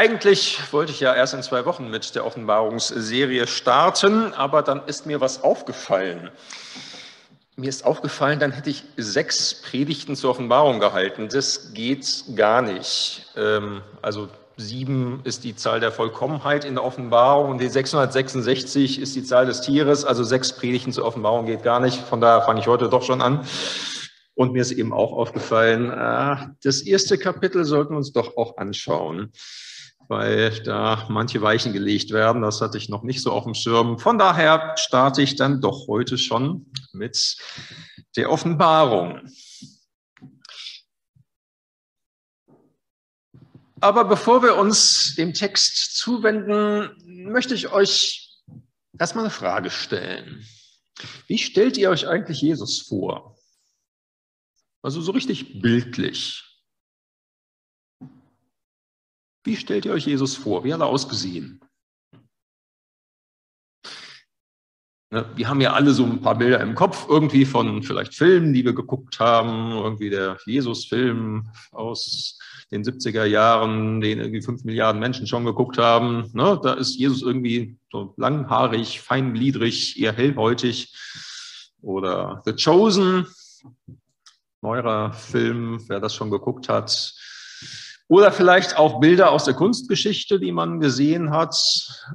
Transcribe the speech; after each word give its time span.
Eigentlich 0.00 0.58
wollte 0.72 0.92
ich 0.92 1.00
ja 1.00 1.14
erst 1.14 1.34
in 1.34 1.42
zwei 1.42 1.66
Wochen 1.66 1.90
mit 1.90 2.14
der 2.14 2.24
Offenbarungsserie 2.24 3.46
starten, 3.46 4.32
aber 4.32 4.62
dann 4.62 4.86
ist 4.86 5.04
mir 5.04 5.20
was 5.20 5.42
aufgefallen. 5.42 6.30
Mir 7.56 7.68
ist 7.68 7.84
aufgefallen, 7.84 8.38
dann 8.38 8.50
hätte 8.50 8.70
ich 8.70 8.82
sechs 8.96 9.60
Predigten 9.60 10.16
zur 10.16 10.30
Offenbarung 10.30 10.80
gehalten. 10.80 11.28
Das 11.28 11.74
geht 11.74 12.24
gar 12.34 12.62
nicht. 12.62 13.26
Ähm, 13.36 13.82
also 14.00 14.30
sieben 14.56 15.20
ist 15.24 15.44
die 15.44 15.54
Zahl 15.54 15.80
der 15.80 15.92
Vollkommenheit 15.92 16.64
in 16.64 16.76
der 16.76 16.84
Offenbarung 16.84 17.50
und 17.50 17.58
die 17.58 17.68
666 17.68 19.02
ist 19.02 19.14
die 19.14 19.22
Zahl 19.22 19.44
des 19.44 19.60
Tieres. 19.60 20.06
Also 20.06 20.24
sechs 20.24 20.54
Predigten 20.54 20.94
zur 20.94 21.04
Offenbarung 21.04 21.44
geht 21.44 21.62
gar 21.62 21.78
nicht. 21.78 21.98
Von 21.98 22.22
daher 22.22 22.40
fange 22.40 22.60
ich 22.60 22.68
heute 22.68 22.88
doch 22.88 23.02
schon 23.02 23.20
an. 23.20 23.46
Und 24.32 24.54
mir 24.54 24.62
ist 24.62 24.72
eben 24.72 24.94
auch 24.94 25.12
aufgefallen, 25.12 25.90
äh, 25.90 26.36
das 26.62 26.80
erste 26.80 27.18
Kapitel 27.18 27.66
sollten 27.66 27.92
wir 27.92 27.98
uns 27.98 28.14
doch 28.14 28.38
auch 28.38 28.56
anschauen 28.56 29.30
weil 30.10 30.50
da 30.64 31.06
manche 31.08 31.40
Weichen 31.40 31.72
gelegt 31.72 32.10
werden. 32.10 32.42
Das 32.42 32.60
hatte 32.60 32.76
ich 32.76 32.88
noch 32.88 33.04
nicht 33.04 33.22
so 33.22 33.30
auf 33.30 33.44
dem 33.44 33.54
Schirm. 33.54 33.96
Von 33.96 34.18
daher 34.18 34.74
starte 34.76 35.22
ich 35.22 35.36
dann 35.36 35.60
doch 35.60 35.86
heute 35.86 36.18
schon 36.18 36.66
mit 36.92 37.38
der 38.16 38.28
Offenbarung. 38.28 39.20
Aber 43.80 44.04
bevor 44.04 44.42
wir 44.42 44.56
uns 44.56 45.14
dem 45.14 45.32
Text 45.32 45.96
zuwenden, 45.96 46.90
möchte 47.30 47.54
ich 47.54 47.68
euch 47.72 48.42
erstmal 48.98 49.24
eine 49.24 49.30
Frage 49.30 49.70
stellen. 49.70 50.44
Wie 51.28 51.38
stellt 51.38 51.78
ihr 51.78 51.88
euch 51.88 52.08
eigentlich 52.08 52.42
Jesus 52.42 52.82
vor? 52.82 53.38
Also 54.82 55.00
so 55.00 55.12
richtig 55.12 55.62
bildlich. 55.62 56.49
Wie 59.50 59.56
stellt 59.56 59.84
ihr 59.84 59.92
euch 59.92 60.06
Jesus 60.06 60.36
vor? 60.36 60.62
Wie 60.62 60.72
hat 60.72 60.78
er 60.78 60.86
ausgesehen? 60.86 61.58
Ne, 65.10 65.28
wir 65.34 65.48
haben 65.48 65.60
ja 65.60 65.72
alle 65.72 65.90
so 65.90 66.04
ein 66.04 66.20
paar 66.20 66.38
Bilder 66.38 66.60
im 66.60 66.76
Kopf, 66.76 67.08
irgendwie 67.08 67.44
von 67.44 67.82
vielleicht 67.82 68.14
Filmen, 68.14 68.52
die 68.52 68.64
wir 68.64 68.74
geguckt 68.74 69.18
haben, 69.18 69.72
irgendwie 69.72 70.08
der 70.08 70.38
Jesus-Film 70.46 71.50
aus 71.72 72.38
den 72.70 72.84
70er 72.84 73.24
Jahren, 73.24 74.00
den 74.00 74.20
irgendwie 74.20 74.40
fünf 74.40 74.62
Milliarden 74.62 75.00
Menschen 75.00 75.26
schon 75.26 75.44
geguckt 75.44 75.78
haben. 75.78 76.30
Ne, 76.32 76.60
da 76.62 76.74
ist 76.74 76.94
Jesus 76.94 77.22
irgendwie 77.22 77.76
so 77.90 78.14
langhaarig, 78.18 79.00
feingliedrig, 79.00 80.00
eher 80.00 80.12
hellhäutig. 80.12 80.94
Oder 81.82 82.40
The 82.44 82.52
Chosen, 82.52 83.26
neuerer 84.60 85.12
Film, 85.12 85.82
wer 85.88 85.98
das 85.98 86.14
schon 86.14 86.30
geguckt 86.30 86.68
hat, 86.68 87.16
oder 88.10 88.32
vielleicht 88.32 88.76
auch 88.76 88.98
Bilder 88.98 89.30
aus 89.30 89.44
der 89.44 89.54
Kunstgeschichte, 89.54 90.40
die 90.40 90.50
man 90.50 90.80
gesehen 90.80 91.30
hat. 91.30 91.54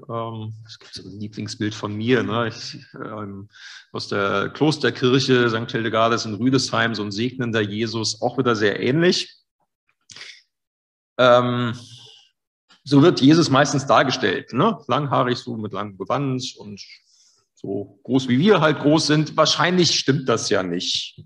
Ähm, 0.09 0.53
es 0.67 0.77
gibt 0.77 0.93
so 0.93 1.07
ein 1.07 1.21
Lieblingsbild 1.21 1.73
von 1.73 1.95
mir, 1.95 2.21
ne? 2.21 2.49
ich, 2.49 2.85
ähm, 2.95 3.47
aus 3.93 4.09
der 4.09 4.49
Klosterkirche 4.49 5.49
St. 5.49 5.71
Hildegardes 5.71 6.25
in 6.25 6.33
Rüdesheim, 6.33 6.95
so 6.95 7.03
ein 7.03 7.13
segnender 7.13 7.61
Jesus, 7.61 8.21
auch 8.21 8.37
wieder 8.37 8.57
sehr 8.57 8.81
ähnlich. 8.81 9.37
Ähm, 11.17 11.79
so 12.83 13.01
wird 13.01 13.21
Jesus 13.21 13.49
meistens 13.49 13.87
dargestellt, 13.87 14.51
ne? 14.51 14.77
langhaarig, 14.89 15.37
so 15.37 15.55
mit 15.55 15.71
langem 15.71 15.97
Gewand 15.97 16.57
und 16.57 16.81
so 17.53 18.01
groß 18.03 18.27
wie 18.27 18.37
wir 18.37 18.59
halt 18.59 18.79
groß 18.79 19.07
sind. 19.07 19.37
Wahrscheinlich 19.37 19.97
stimmt 19.97 20.27
das 20.27 20.49
ja 20.49 20.61
nicht 20.61 21.23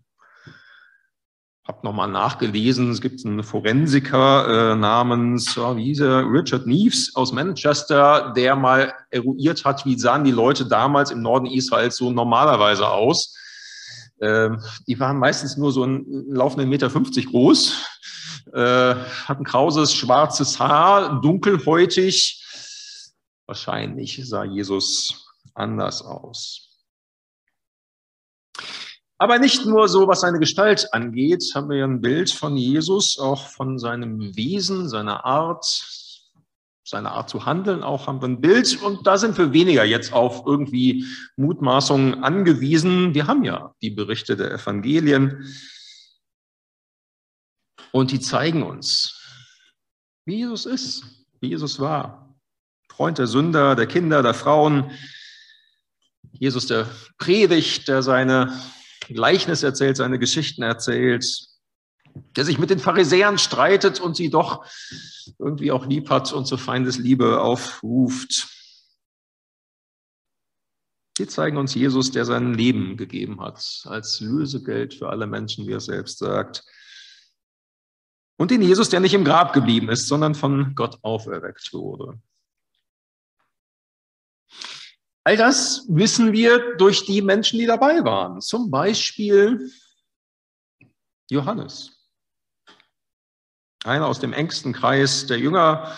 habe 1.69 1.85
nochmal 1.85 2.07
nachgelesen, 2.07 2.89
es 2.89 2.99
gibt 2.99 3.23
einen 3.23 3.43
Forensiker 3.43 4.71
äh, 4.71 4.75
namens, 4.75 5.53
ja, 5.53 5.77
wie 5.77 5.83
hieß 5.83 5.99
er, 5.99 6.25
Richard 6.25 6.65
Neves 6.65 7.15
aus 7.15 7.31
Manchester, 7.31 8.33
der 8.35 8.55
mal 8.55 8.91
eruiert 9.11 9.63
hat, 9.65 9.85
wie 9.85 9.97
sahen 9.97 10.23
die 10.23 10.31
Leute 10.31 10.65
damals 10.65 11.11
im 11.11 11.21
Norden 11.21 11.45
Israels 11.45 11.95
so 11.95 12.09
normalerweise 12.09 12.87
aus. 12.87 13.37
Äh, 14.17 14.49
die 14.87 14.99
waren 14.99 15.19
meistens 15.19 15.57
nur 15.57 15.71
so 15.71 15.83
einen 15.83 16.05
laufenden 16.31 16.69
Meter 16.69 16.89
50 16.89 17.27
groß, 17.27 17.85
äh, 18.51 18.95
hatten 19.25 19.43
krauses, 19.43 19.93
schwarzes 19.93 20.59
Haar, 20.59 21.21
dunkelhäutig. 21.21 22.43
Wahrscheinlich 23.45 24.19
sah 24.27 24.43
Jesus 24.43 25.31
anders 25.53 26.01
aus. 26.01 26.68
Aber 29.21 29.37
nicht 29.37 29.65
nur 29.65 29.89
so, 29.89 30.07
was 30.07 30.21
seine 30.21 30.39
Gestalt 30.39 30.93
angeht, 30.93 31.43
haben 31.53 31.69
wir 31.69 31.83
ein 31.83 31.99
Bild 31.99 32.31
von 32.31 32.55
Jesus, 32.55 33.19
auch 33.19 33.47
von 33.49 33.77
seinem 33.77 34.33
Wesen, 34.37 34.87
seiner 34.87 35.25
Art, 35.25 35.65
seiner 36.85 37.11
Art 37.11 37.29
zu 37.29 37.45
handeln, 37.45 37.83
auch 37.83 38.07
haben 38.07 38.21
wir 38.21 38.29
ein 38.29 38.39
Bild. 38.39 38.81
Und 38.81 39.05
da 39.05 39.17
sind 39.17 39.37
wir 39.37 39.51
weniger 39.51 39.83
jetzt 39.83 40.13
auf 40.13 40.43
irgendwie 40.45 41.05
Mutmaßungen 41.35 42.23
angewiesen. 42.23 43.13
Wir 43.13 43.27
haben 43.27 43.43
ja 43.43 43.75
die 43.81 43.89
Berichte 43.89 44.37
der 44.37 44.53
Evangelien. 44.53 45.53
Und 47.91 48.11
die 48.11 48.21
zeigen 48.21 48.63
uns, 48.63 49.19
wie 50.25 50.37
Jesus 50.37 50.65
ist, 50.65 51.03
wie 51.41 51.49
Jesus 51.49 51.77
war. 51.81 52.33
Freund 52.89 53.17
der 53.17 53.27
Sünder, 53.27 53.75
der 53.75 53.87
Kinder, 53.87 54.23
der 54.23 54.33
Frauen. 54.33 54.91
Jesus, 56.31 56.67
der 56.67 56.87
predigt, 57.17 57.89
der 57.89 58.01
seine 58.01 58.53
Gleichnis 59.13 59.63
erzählt, 59.63 59.97
seine 59.97 60.19
Geschichten 60.19 60.61
erzählt, 60.61 61.25
der 62.35 62.45
sich 62.45 62.57
mit 62.57 62.69
den 62.69 62.79
Pharisäern 62.79 63.37
streitet 63.37 63.99
und 63.99 64.15
sie 64.15 64.29
doch 64.29 64.65
irgendwie 65.37 65.71
auch 65.71 65.85
lieb 65.85 66.09
hat 66.09 66.33
und 66.33 66.45
zur 66.45 66.57
Feindesliebe 66.57 67.41
aufruft. 67.41 68.47
Hier 71.17 71.27
zeigen 71.27 71.57
uns 71.57 71.75
Jesus, 71.75 72.11
der 72.11 72.25
sein 72.25 72.53
Leben 72.53 72.95
gegeben 72.95 73.41
hat, 73.41 73.81
als 73.85 74.21
Lösegeld 74.21 74.93
für 74.93 75.09
alle 75.09 75.27
Menschen, 75.27 75.67
wie 75.67 75.73
er 75.73 75.81
selbst 75.81 76.19
sagt. 76.19 76.63
Und 78.37 78.51
den 78.51 78.61
Jesus, 78.61 78.87
der 78.87 79.01
nicht 79.01 79.13
im 79.13 79.25
Grab 79.25 79.51
geblieben 79.51 79.89
ist, 79.89 80.07
sondern 80.07 80.33
von 80.33 80.75
Gott 80.75 80.97
auferweckt 81.01 81.73
wurde. 81.73 82.21
All 85.29 85.37
das 85.37 85.85
wissen 85.87 86.33
wir 86.33 86.75
durch 86.77 87.05
die 87.05 87.21
Menschen, 87.21 87.59
die 87.59 87.67
dabei 87.67 88.03
waren. 88.03 88.41
Zum 88.41 88.71
Beispiel 88.71 89.69
Johannes. 91.29 91.91
Einer 93.83 94.07
aus 94.07 94.19
dem 94.19 94.33
engsten 94.33 94.73
Kreis 94.73 95.27
der 95.27 95.37
Jünger, 95.37 95.95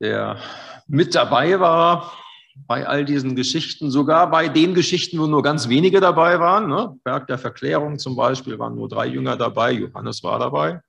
der 0.00 0.40
mit 0.86 1.16
dabei 1.16 1.58
war 1.58 2.16
bei 2.54 2.86
all 2.86 3.04
diesen 3.04 3.34
Geschichten, 3.34 3.90
sogar 3.90 4.30
bei 4.30 4.46
den 4.46 4.72
Geschichten, 4.72 5.18
wo 5.18 5.26
nur 5.26 5.42
ganz 5.42 5.68
wenige 5.68 5.98
dabei 5.98 6.38
waren. 6.38 6.68
Ne? 6.68 6.96
Berg 7.02 7.26
der 7.26 7.38
Verklärung 7.38 7.98
zum 7.98 8.14
Beispiel 8.14 8.56
waren 8.60 8.76
nur 8.76 8.88
drei 8.88 9.06
Jünger 9.06 9.36
dabei, 9.36 9.72
Johannes 9.72 10.22
war 10.22 10.38
dabei. 10.38 10.80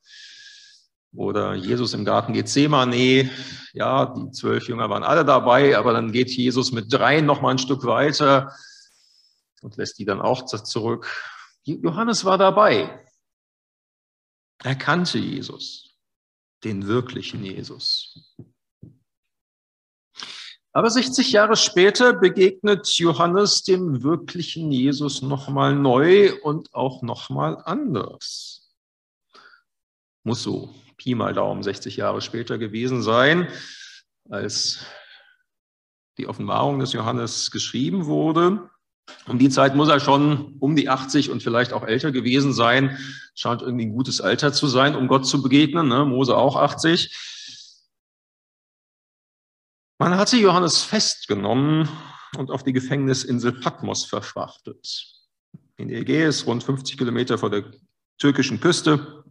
Oder 1.16 1.56
Jesus 1.56 1.94
im 1.94 2.06
Garten 2.06 2.34
Gethsemane, 2.34 3.30
ja, 3.74 4.06
die 4.06 4.32
zwölf 4.32 4.68
Jünger 4.68 4.90
waren 4.90 5.04
alle 5.04 5.26
dabei, 5.26 5.78
aber 5.78 5.94
dann 5.94 6.12
geht 6.12 6.30
Jesus 6.30 6.72
mit 6.72 6.94
dreien 6.94 7.26
noch 7.26 7.42
mal 7.42 7.52
ein 7.52 7.58
Stück 7.58 7.84
weiter 7.86 8.54
und 9.62 9.76
lässt 9.78 9.98
die 9.98 10.06
dann 10.06 10.22
auch 10.22 10.46
zurück. 10.46 11.08
Johannes 11.64 12.26
war 12.26 12.38
dabei. 12.38 13.06
Er 14.64 14.76
kannte 14.76 15.18
Jesus, 15.18 15.96
den 16.64 16.86
wirklichen 16.88 17.44
Jesus. 17.44 18.36
Aber 20.72 20.90
60 20.90 21.32
Jahre 21.32 21.56
später 21.56 22.14
begegnet 22.14 22.88
Johannes 23.00 23.64
dem 23.64 24.04
wirklichen 24.04 24.72
Jesus 24.72 25.24
nochmal 25.24 25.76
neu 25.76 26.36
und 26.44 26.74
auch 26.74 27.02
nochmal 27.02 27.62
anders. 27.66 28.72
Muss 30.24 30.44
so 30.44 30.74
Pi 31.00 31.16
mal 31.16 31.34
Daumen 31.34 31.64
60 31.64 31.98
Jahre 31.98 32.22
später 32.22 32.58
gewesen 32.58 33.02
sein, 33.02 33.48
als 34.30 34.86
die 36.18 36.28
Offenbarung 36.28 36.80
des 36.80 36.94
Johannes 36.94 37.50
geschrieben 37.50 38.06
wurde. 38.06 38.70
Um 39.26 39.40
die 39.40 39.50
Zeit 39.50 39.76
muss 39.76 39.90
er 39.90 40.00
schon 40.00 40.58
um 40.60 40.76
die 40.76 40.90
80 40.90 41.32
und 41.32 41.42
vielleicht 41.42 41.74
auch 41.74 41.84
älter 41.84 42.12
gewesen 42.12 42.54
sein. 42.54 42.98
Scheint 43.34 43.62
irgendwie 43.62 43.86
ein 43.86 43.94
gutes 43.94 44.22
Alter 44.22 44.54
zu 44.54 44.68
sein, 44.68 44.96
um 44.96 45.08
Gott 45.08 45.26
zu 45.26 45.42
begegnen. 45.42 45.88
Ne? 45.88 46.06
Mose 46.06 46.36
auch 46.36 46.56
80. 46.56 47.16
Man 49.98 50.16
hatte 50.18 50.38
Johannes 50.38 50.84
festgenommen 50.84 51.90
und 52.38 52.52
auf 52.52 52.64
die 52.64 52.74
Gefängnisinsel 52.74 53.54
Patmos 53.54 54.06
verfrachtet. 54.06 55.06
In 55.78 55.88
der 55.88 56.02
Ägäis, 56.02 56.46
rund 56.46 56.64
50 56.64 56.98
Kilometer 56.98 57.38
vor 57.38 57.50
der 57.50 57.64
türkischen 58.18 58.60
Küste. 58.60 59.24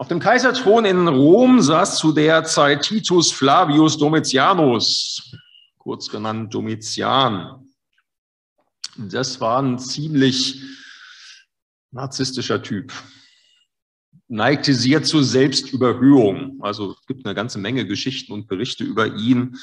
Auf 0.00 0.08
dem 0.08 0.18
Kaiserthron 0.18 0.86
in 0.86 1.08
Rom 1.08 1.60
saß 1.60 1.98
zu 1.98 2.12
der 2.12 2.44
Zeit 2.44 2.84
Titus 2.84 3.32
Flavius 3.32 3.98
Domitianus, 3.98 5.36
kurz 5.76 6.08
genannt 6.08 6.54
Domitian. 6.54 7.70
Das 8.96 9.42
war 9.42 9.60
ein 9.60 9.78
ziemlich 9.78 10.62
narzisstischer 11.90 12.62
Typ. 12.62 12.94
neigte 14.26 14.72
sehr 14.72 15.02
zur 15.02 15.22
Selbstüberhöhung. 15.22 16.60
Also 16.62 16.92
es 16.92 17.06
gibt 17.06 17.26
eine 17.26 17.34
ganze 17.34 17.58
Menge 17.58 17.86
Geschichten 17.86 18.32
und 18.32 18.48
Berichte 18.48 18.84
über 18.84 19.06
ihn. 19.06 19.58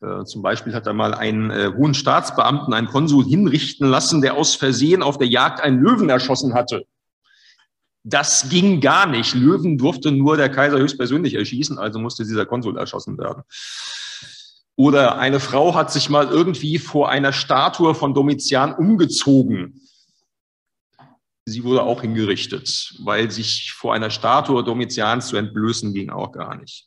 Äh, 0.00 0.24
zum 0.24 0.40
Beispiel 0.40 0.72
hat 0.72 0.86
er 0.86 0.94
mal 0.94 1.12
einen 1.12 1.50
äh, 1.50 1.70
hohen 1.76 1.92
Staatsbeamten, 1.92 2.72
einen 2.72 2.86
Konsul 2.88 3.26
hinrichten 3.26 3.86
lassen, 3.86 4.22
der 4.22 4.32
aus 4.38 4.54
Versehen 4.54 5.02
auf 5.02 5.18
der 5.18 5.28
Jagd 5.28 5.60
einen 5.60 5.82
Löwen 5.82 6.08
erschossen 6.08 6.54
hatte. 6.54 6.86
Das 8.04 8.48
ging 8.48 8.80
gar 8.80 9.06
nicht. 9.06 9.34
Löwen 9.34 9.76
durfte 9.76 10.10
nur 10.10 10.36
der 10.36 10.48
Kaiser 10.48 10.78
höchstpersönlich 10.78 11.34
erschießen, 11.34 11.78
also 11.78 11.98
musste 11.98 12.24
dieser 12.24 12.46
Konsul 12.46 12.78
erschossen 12.78 13.18
werden. 13.18 13.42
Oder 14.76 15.18
eine 15.18 15.40
Frau 15.40 15.74
hat 15.74 15.92
sich 15.92 16.08
mal 16.08 16.28
irgendwie 16.28 16.78
vor 16.78 17.10
einer 17.10 17.32
Statue 17.32 17.94
von 17.94 18.14
Domitian 18.14 18.74
umgezogen. 18.74 19.80
Sie 21.46 21.64
wurde 21.64 21.82
auch 21.82 22.02
hingerichtet, 22.02 22.94
weil 23.00 23.30
sich 23.30 23.72
vor 23.72 23.94
einer 23.94 24.10
Statue 24.10 24.62
Domitians 24.62 25.28
zu 25.28 25.36
entblößen 25.36 25.92
ging 25.94 26.10
auch 26.10 26.30
gar 26.30 26.56
nicht. 26.56 26.86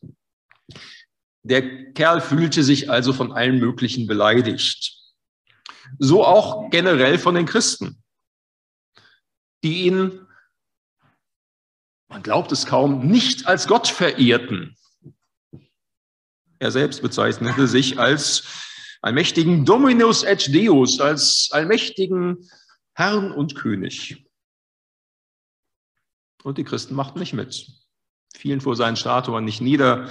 Der 1.43 1.91
Kerl 1.93 2.21
fühlte 2.21 2.63
sich 2.63 2.89
also 2.89 3.11
von 3.11 3.31
allen 3.31 3.59
möglichen 3.59 4.07
beleidigt. 4.07 4.97
So 5.99 6.23
auch 6.23 6.69
generell 6.69 7.17
von 7.17 7.35
den 7.35 7.45
Christen, 7.45 8.01
die 9.63 9.87
ihn, 9.87 10.27
man 12.11 12.21
glaubt 12.21 12.51
es 12.51 12.65
kaum, 12.65 13.07
nicht 13.07 13.47
als 13.47 13.67
Gott 13.67 13.87
verehrten. 13.87 14.77
Er 16.59 16.71
selbst 16.71 17.01
bezeichnete 17.01 17.67
sich 17.67 17.97
als 17.97 18.43
allmächtigen 19.01 19.65
Dominus 19.65 20.21
et 20.21 20.53
Deus, 20.53 20.99
als 20.99 21.49
allmächtigen 21.51 22.47
Herrn 22.93 23.31
und 23.31 23.55
König. 23.55 24.23
Und 26.43 26.57
die 26.57 26.63
Christen 26.63 26.93
machten 26.93 27.19
nicht 27.19 27.33
mit, 27.33 27.67
fielen 28.35 28.61
vor 28.61 28.75
seinen 28.75 28.95
Statuen 28.95 29.45
nicht 29.45 29.61
nieder, 29.61 30.09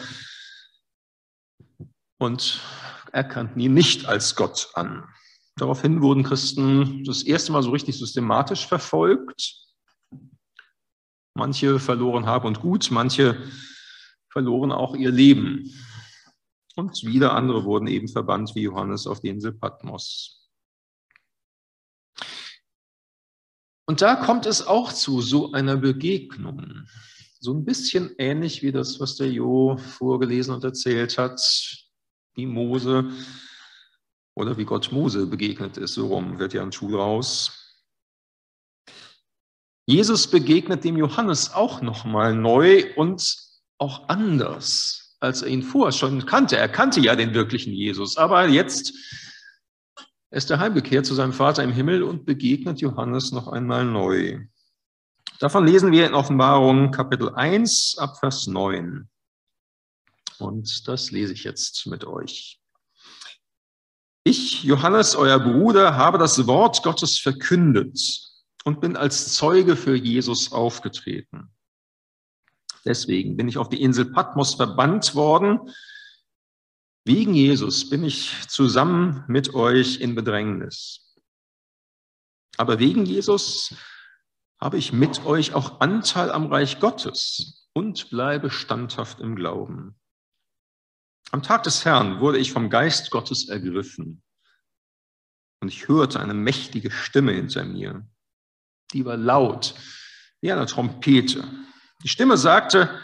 und 2.19 2.61
erkannten 3.13 3.61
ihn 3.61 3.75
nicht 3.75 4.07
als 4.07 4.37
Gott 4.37 4.71
an. 4.75 5.05
Daraufhin 5.57 6.03
wurden 6.03 6.23
Christen 6.23 7.05
das 7.05 7.23
erste 7.23 7.53
Mal 7.53 7.63
so 7.63 7.71
richtig 7.71 7.99
systematisch 7.99 8.67
verfolgt. 8.67 9.70
Manche 11.41 11.79
verloren 11.79 12.27
Hab 12.27 12.45
und 12.45 12.61
Gut, 12.61 12.91
manche 12.91 13.35
verloren 14.29 14.73
auch 14.73 14.95
ihr 14.95 15.11
Leben. 15.11 15.73
Und 16.77 17.03
wieder 17.03 17.33
andere 17.33 17.65
wurden 17.65 17.87
eben 17.87 18.09
verbannt 18.09 18.55
wie 18.55 18.65
Johannes 18.65 19.07
auf 19.07 19.23
die 19.23 19.31
Insel 19.31 19.53
Patmos. 19.53 20.51
Und 23.87 24.03
da 24.03 24.17
kommt 24.17 24.45
es 24.45 24.67
auch 24.67 24.93
zu 24.93 25.23
so 25.23 25.53
einer 25.53 25.79
Begegnung. 25.79 26.87
So 27.39 27.55
ein 27.55 27.65
bisschen 27.65 28.15
ähnlich 28.19 28.63
wie 28.63 28.71
das, 28.71 29.01
was 29.01 29.17
der 29.17 29.31
Jo 29.31 29.79
vorgelesen 29.79 30.53
und 30.53 30.63
erzählt 30.63 31.17
hat 31.17 31.41
wie 32.35 32.45
Mose 32.45 33.11
oder 34.35 34.59
wie 34.59 34.67
Gott 34.67 34.93
Mose 34.93 35.27
begegnet 35.27 35.79
ist. 35.79 35.95
So 35.95 36.09
rum 36.09 36.39
wird 36.39 36.53
ja 36.53 36.61
ein 36.61 36.71
Schuh 36.71 36.97
raus. 36.97 37.60
Jesus 39.91 40.31
begegnet 40.31 40.85
dem 40.85 40.97
Johannes 40.97 41.53
auch 41.53 41.83
nochmal 41.83 42.33
neu 42.33 42.95
und 42.95 43.37
auch 43.79 44.09
anders, 44.09 45.17
als 45.19 45.43
er 45.43 45.49
ihn 45.49 45.65
vorher 45.65 45.91
schon 45.91 46.25
kannte. 46.27 46.57
Er 46.57 46.69
kannte 46.69 47.01
ja 47.01 47.17
den 47.17 47.35
wirklichen 47.35 47.73
Jesus, 47.73 48.17
aber 48.17 48.47
jetzt 48.47 48.93
ist 50.31 50.49
er 50.49 50.61
heimgekehrt 50.61 51.07
zu 51.07 51.15
seinem 51.17 51.33
Vater 51.33 51.65
im 51.65 51.73
Himmel 51.73 52.05
und 52.05 52.25
begegnet 52.25 52.81
Johannes 52.81 53.33
noch 53.33 53.49
einmal 53.49 53.85
neu. 53.85 54.39
Davon 55.41 55.67
lesen 55.67 55.91
wir 55.91 56.07
in 56.07 56.15
Offenbarung 56.15 56.93
Kapitel 56.93 57.35
1 57.35 57.97
ab 57.99 58.17
Vers 58.21 58.47
9. 58.47 59.09
Und 60.39 60.87
das 60.87 61.11
lese 61.11 61.33
ich 61.33 61.43
jetzt 61.43 61.89
mit 61.89 62.05
euch. 62.05 62.61
Ich, 64.23 64.63
Johannes, 64.63 65.17
euer 65.17 65.41
Bruder, 65.41 65.97
habe 65.97 66.19
das 66.19 66.47
Wort 66.47 66.81
Gottes 66.85 67.19
verkündet 67.19 68.30
und 68.65 68.81
bin 68.81 68.97
als 68.97 69.35
Zeuge 69.35 69.77
für 69.77 69.97
Jesus 69.97 70.53
aufgetreten. 70.53 71.55
Deswegen 72.85 73.37
bin 73.37 73.49
ich 73.49 73.59
auf 73.59 73.69
die 73.69 73.83
Insel 73.83 74.11
Patmos 74.11 74.55
verbannt 74.55 75.15
worden. 75.15 75.71
Wegen 77.05 77.35
Jesus 77.35 77.89
bin 77.89 78.05
ich 78.05 78.49
zusammen 78.49 79.25
mit 79.29 79.55
euch 79.55 80.01
in 80.01 80.15
Bedrängnis. 80.15 81.17
Aber 82.57 82.79
wegen 82.79 83.07
Jesus 83.07 83.75
habe 84.61 84.77
ich 84.77 84.93
mit 84.93 85.25
euch 85.25 85.55
auch 85.55 85.81
Anteil 85.81 86.31
am 86.31 86.47
Reich 86.47 86.81
Gottes 86.81 87.69
und 87.73 88.11
bleibe 88.11 88.51
standhaft 88.51 89.21
im 89.21 89.37
Glauben. 89.37 89.99
Am 91.31 91.43
Tag 91.43 91.63
des 91.63 91.85
Herrn 91.85 92.21
wurde 92.21 92.39
ich 92.39 92.53
vom 92.53 92.69
Geist 92.69 93.11
Gottes 93.11 93.49
ergriffen 93.49 94.23
und 95.61 95.69
ich 95.69 95.89
hörte 95.89 96.21
eine 96.21 96.35
mächtige 96.35 96.91
Stimme 96.91 97.33
hinter 97.33 97.65
mir. 97.65 98.07
Die 98.93 99.05
war 99.05 99.17
laut, 99.17 99.75
wie 100.41 100.53
eine 100.53 100.67
Trompete. 100.67 101.45
Die 102.03 102.09
Stimme 102.09 102.37
sagte, 102.37 103.03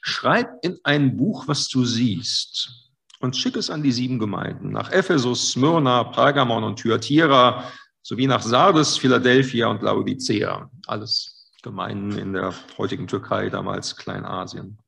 schreib 0.00 0.50
in 0.62 0.78
ein 0.84 1.16
Buch, 1.16 1.48
was 1.48 1.68
du 1.68 1.84
siehst 1.84 2.88
und 3.20 3.36
schick 3.36 3.56
es 3.56 3.70
an 3.70 3.82
die 3.82 3.92
sieben 3.92 4.18
Gemeinden, 4.18 4.70
nach 4.70 4.90
Ephesus, 4.92 5.52
Smyrna, 5.52 6.04
Pergamon 6.04 6.64
und 6.64 6.80
Thyatira, 6.80 7.70
sowie 8.02 8.26
nach 8.26 8.42
Sardes, 8.42 8.96
Philadelphia 8.96 9.66
und 9.66 9.82
Laodicea. 9.82 10.70
Alles 10.86 11.50
Gemeinden 11.62 12.16
in 12.16 12.32
der 12.32 12.54
heutigen 12.78 13.06
Türkei, 13.06 13.50
damals 13.50 13.96
Kleinasien. 13.96 14.78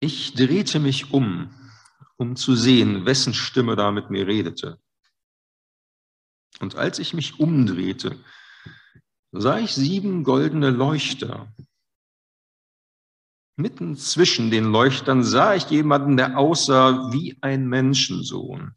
Ich 0.00 0.34
drehte 0.34 0.80
mich 0.80 1.12
um, 1.12 1.54
um 2.16 2.36
zu 2.36 2.56
sehen, 2.56 3.06
wessen 3.06 3.34
Stimme 3.34 3.76
da 3.76 3.90
mit 3.90 4.10
mir 4.10 4.26
redete. 4.26 4.78
Und 6.60 6.76
als 6.76 6.98
ich 6.98 7.14
mich 7.14 7.40
umdrehte, 7.40 8.18
sah 9.32 9.58
ich 9.58 9.74
sieben 9.74 10.24
goldene 10.24 10.70
Leuchter. 10.70 11.52
Mitten 13.56 13.96
zwischen 13.96 14.50
den 14.50 14.64
Leuchtern 14.64 15.22
sah 15.22 15.54
ich 15.54 15.70
jemanden, 15.70 16.16
der 16.16 16.38
aussah 16.38 17.12
wie 17.12 17.36
ein 17.40 17.68
Menschensohn. 17.68 18.74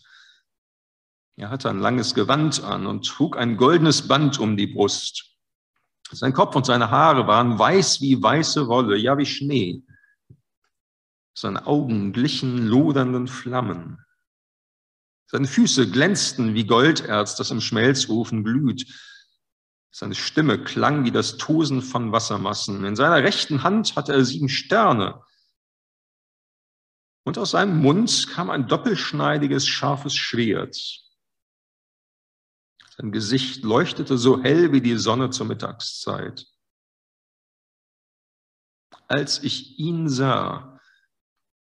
Er 1.36 1.50
hatte 1.50 1.70
ein 1.70 1.80
langes 1.80 2.16
Gewand 2.16 2.64
an 2.64 2.88
und 2.88 3.06
trug 3.06 3.38
ein 3.38 3.58
goldenes 3.58 4.08
Band 4.08 4.40
um 4.40 4.58
die 4.58 4.68
Brust. 4.68 5.36
Sein 6.12 6.34
Kopf 6.34 6.56
und 6.56 6.66
seine 6.66 6.90
Haare 6.90 7.28
waren 7.28 7.60
weiß 7.60 8.02
wie 8.02 8.22
weiße 8.22 8.68
Wolle, 8.68 8.98
ja 8.98 9.18
wie 9.18 9.26
Schnee. 9.26 9.84
Seine 11.36 11.68
Augen 11.68 12.14
glichen 12.14 12.66
lodernden 12.66 13.28
Flammen. 13.28 14.04
Seine 15.28 15.48
Füße 15.48 15.92
glänzten 15.92 16.56
wie 16.56 16.66
Golderz, 16.66 17.36
das 17.36 17.52
im 17.52 17.60
Schmelzofen 17.60 18.44
glüht. 18.46 18.88
Seine 19.92 20.16
Stimme 20.16 20.64
klang 20.64 21.04
wie 21.04 21.12
das 21.12 21.38
Tosen 21.38 21.82
von 21.82 22.12
Wassermassen. 22.14 22.86
In 22.86 22.96
seiner 22.96 23.24
rechten 23.24 23.64
Hand 23.64 23.96
hatte 23.96 24.14
er 24.14 24.24
sieben 24.24 24.48
Sterne. 24.48 25.22
Und 27.26 27.38
aus 27.38 27.52
seinem 27.52 27.82
Mund 27.82 28.28
kam 28.30 28.50
ein 28.50 28.70
doppelschneidiges, 28.70 29.68
scharfes 29.68 30.16
Schwert. 30.16 30.78
Sein 32.96 33.12
Gesicht 33.12 33.64
leuchtete 33.64 34.18
so 34.18 34.42
hell 34.42 34.72
wie 34.72 34.82
die 34.82 34.98
Sonne 34.98 35.30
zur 35.30 35.46
Mittagszeit. 35.46 36.48
Als 39.10 39.44
ich 39.44 39.78
ihn 39.78 40.08
sah, 40.08 40.80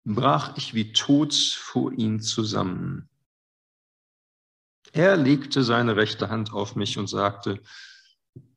brach 0.04 0.56
ich 0.56 0.72
wie 0.72 0.92
tot 0.92 1.34
vor 1.34 1.92
ihm 1.92 2.20
zusammen. 2.20 3.10
Er 4.92 5.16
legte 5.16 5.64
seine 5.64 5.96
rechte 5.96 6.28
Hand 6.28 6.52
auf 6.52 6.76
mich 6.76 6.98
und 6.98 7.08
sagte, 7.08 7.60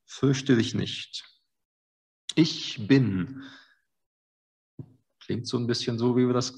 fürchte 0.06 0.56
dich 0.56 0.75
nicht. 0.75 1.24
Ich 2.36 2.88
bin. 2.88 3.44
Klingt 5.22 5.48
so 5.48 5.58
ein 5.58 5.65
bisschen 5.65 5.98
so, 5.98 6.18
wie 6.18 6.27
wir 6.27 6.34
das, 6.34 6.54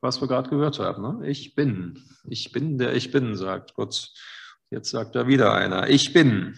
was 0.00 0.20
wir 0.20 0.28
gerade 0.28 0.48
gehört 0.48 0.78
haben. 0.78 1.20
Ne? 1.20 1.28
Ich 1.28 1.54
bin. 1.54 2.02
Ich 2.28 2.52
bin 2.52 2.78
der 2.78 2.94
Ich 2.94 3.10
bin, 3.10 3.36
sagt 3.36 3.74
Gott. 3.74 4.12
Jetzt 4.70 4.90
sagt 4.90 5.16
da 5.16 5.26
wieder 5.26 5.52
einer. 5.54 5.88
Ich 5.88 6.12
bin. 6.12 6.56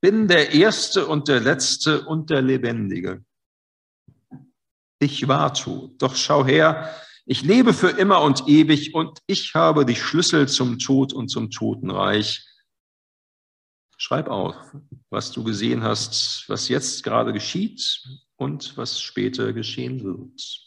Bin 0.00 0.28
der 0.28 0.52
Erste 0.52 1.06
und 1.06 1.26
der 1.26 1.40
Letzte 1.40 2.04
und 2.04 2.30
der 2.30 2.42
Lebendige. 2.42 3.24
Ich 5.00 5.26
war 5.26 5.52
tot. 5.52 6.00
Doch 6.00 6.14
schau 6.14 6.46
her, 6.46 6.94
ich 7.24 7.42
lebe 7.42 7.72
für 7.72 7.90
immer 7.90 8.20
und 8.22 8.48
ewig 8.48 8.94
und 8.94 9.20
ich 9.26 9.54
habe 9.54 9.86
die 9.86 9.94
Schlüssel 9.96 10.48
zum 10.48 10.78
Tod 10.78 11.12
und 11.12 11.28
zum 11.28 11.50
Totenreich. 11.50 12.44
Schreib 13.96 14.28
auf, 14.28 14.56
was 15.10 15.30
du 15.30 15.44
gesehen 15.44 15.84
hast, 15.84 16.48
was 16.48 16.68
jetzt 16.68 17.04
gerade 17.04 17.32
geschieht 17.32 18.02
und 18.36 18.76
was 18.76 19.00
später 19.00 19.52
geschehen 19.52 20.02
wird. 20.02 20.66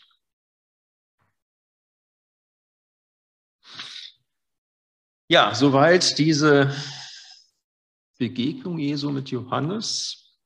Ja, 5.28 5.54
soweit 5.54 6.18
diese 6.18 6.74
Begegnung 8.18 8.78
Jesu 8.80 9.10
mit 9.12 9.30
Johannes. 9.30 10.40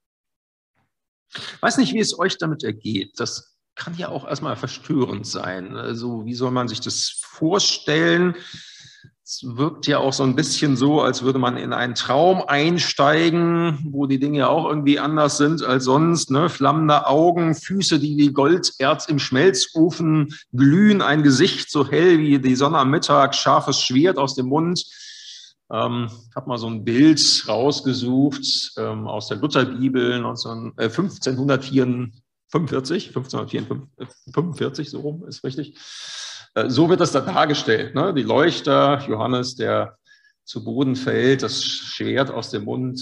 Weiß 1.60 1.78
nicht, 1.78 1.94
wie 1.94 2.00
es 2.00 2.18
euch 2.18 2.38
damit 2.38 2.64
ergeht. 2.64 3.20
Das 3.20 3.59
kann 3.80 3.96
ja 3.96 4.10
auch 4.10 4.28
erstmal 4.28 4.58
verstörend 4.58 5.26
sein. 5.26 5.76
Also, 5.78 6.26
wie 6.26 6.36
soll 6.36 6.52
man 6.52 6.68
sich 6.68 6.82
das 6.82 7.18
vorstellen? 7.22 8.36
Es 9.24 9.44
wirkt 9.44 9.88
ja 9.88 10.00
auch 10.00 10.12
so 10.12 10.24
ein 10.24 10.36
bisschen 10.36 10.76
so, 10.76 11.02
als 11.02 11.24
würde 11.24 11.40
man 11.40 11.56
in 11.56 11.72
einen 11.72 11.96
Traum 11.96 12.44
einsteigen, 12.46 13.80
wo 13.92 14.06
die 14.06 14.20
Dinge 14.20 14.40
ja 14.40 14.48
auch 14.50 14.68
irgendwie 14.68 15.00
anders 15.00 15.38
sind 15.38 15.64
als 15.64 15.86
sonst. 15.86 16.30
Ne? 16.30 16.50
Flammende 16.50 17.08
Augen, 17.08 17.56
Füße, 17.56 18.00
die 18.00 18.18
wie 18.18 18.34
Golderz 18.34 19.06
im 19.08 19.20
Schmelzofen 19.20 20.34
glühen, 20.52 21.02
ein 21.02 21.24
Gesicht 21.24 21.72
so 21.72 21.88
hell 21.88 22.18
wie 22.20 22.40
die 22.40 22.56
Sonne 22.56 22.80
am 22.80 22.90
Mittag, 22.90 23.34
scharfes 23.34 23.82
Schwert 23.82 24.18
aus 24.18 24.36
dem 24.36 24.48
Mund. 24.48 24.84
Ähm, 25.72 26.10
habe 26.36 26.50
mal 26.50 26.58
so 26.58 26.68
ein 26.68 26.84
Bild 26.84 27.46
rausgesucht 27.48 28.74
ähm, 28.78 29.08
aus 29.08 29.28
der 29.28 29.38
Lutherbibel 29.38 30.20
19, 30.20 30.74
äh, 30.78 30.90
1544, 32.52 33.16
1545, 33.16 34.90
so 34.90 35.02
rum 35.02 35.28
ist 35.28 35.44
richtig. 35.44 35.78
Äh, 36.56 36.70
so 36.70 36.90
wird 36.90 37.00
das 37.00 37.12
da 37.12 37.22
dargestellt. 37.22 37.96
Ne? 37.96 38.14
Die 38.14 38.24
Leuchter, 38.24 39.06
Johannes, 39.08 39.56
der 39.56 39.98
zu 40.44 40.64
Boden 40.64 40.96
fällt, 40.96 41.44
das 41.44 41.64
Schwert 41.64 42.32
aus 42.32 42.50
dem 42.50 42.66
Mund. 42.66 43.00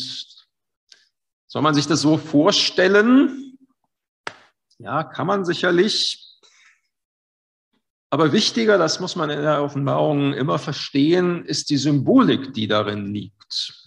Soll 1.47 1.61
man 1.61 1.73
sich 1.73 1.87
das 1.87 2.01
so 2.01 2.17
vorstellen? 2.17 3.57
Ja, 4.79 5.03
kann 5.03 5.27
man 5.27 5.45
sicherlich. 5.45 6.39
Aber 8.09 8.33
wichtiger, 8.33 8.77
das 8.77 8.99
muss 8.99 9.15
man 9.15 9.29
in 9.29 9.41
der 9.41 9.63
Offenbarung 9.63 10.33
immer 10.33 10.59
verstehen, 10.59 11.45
ist 11.45 11.69
die 11.69 11.77
Symbolik, 11.77 12.53
die 12.53 12.67
darin 12.67 13.13
liegt. 13.13 13.86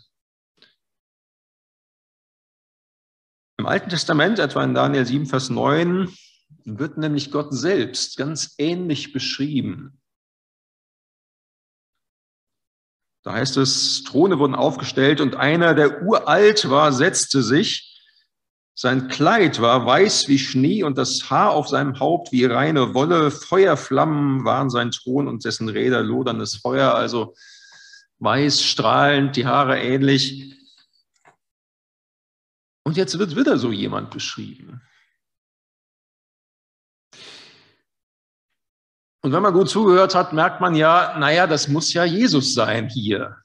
Im 3.61 3.67
Alten 3.67 3.91
Testament, 3.91 4.39
etwa 4.39 4.65
in 4.65 4.73
Daniel 4.73 5.05
7, 5.05 5.27
Vers 5.27 5.51
9, 5.51 6.09
wird 6.65 6.97
nämlich 6.97 7.31
Gott 7.31 7.53
selbst 7.53 8.17
ganz 8.17 8.55
ähnlich 8.57 9.13
beschrieben. 9.13 10.01
Da 13.23 13.35
heißt 13.35 13.59
es, 13.59 14.03
Throne 14.05 14.39
wurden 14.39 14.55
aufgestellt 14.55 15.21
und 15.21 15.37
einer, 15.37 15.75
der 15.75 16.03
uralt 16.03 16.71
war, 16.71 16.91
setzte 16.95 17.43
sich. 17.43 18.03
Sein 18.75 19.09
Kleid 19.09 19.61
war 19.61 19.85
weiß 19.85 20.29
wie 20.29 20.39
Schnee 20.39 20.83
und 20.83 20.97
das 20.97 21.29
Haar 21.29 21.51
auf 21.51 21.69
seinem 21.69 22.01
Haupt 22.01 22.33
wie 22.33 22.47
reine 22.47 22.95
Wolle. 22.95 23.31
Feuerflammen 23.31 24.47
waren 24.47 24.71
sein 24.71 24.91
Thron 24.91 25.29
und 25.29 25.45
dessen 25.45 25.69
Räder 25.69 26.03
loderndes 26.03 26.57
Feuer, 26.57 26.95
also 26.95 27.35
weiß, 28.21 28.65
strahlend, 28.65 29.37
die 29.37 29.45
Haare 29.45 29.79
ähnlich. 29.79 30.60
Und 32.85 32.97
jetzt 32.97 33.19
wird 33.19 33.37
wieder 33.37 33.59
so 33.59 33.73
jemand 33.73 34.11
beschrieben. 34.11 34.81
Und 39.23 39.33
wenn 39.33 39.43
man 39.43 39.53
gut 39.53 39.69
zugehört 39.69 40.15
hat, 40.15 40.33
merkt 40.33 40.61
man 40.61 40.75
ja, 40.75 41.19
naja, 41.19 41.47
das 41.47 41.69
muss 41.69 41.93
ja 41.93 42.05
Jesus 42.05 42.55
sein 42.55 42.89
hier. 42.89 43.37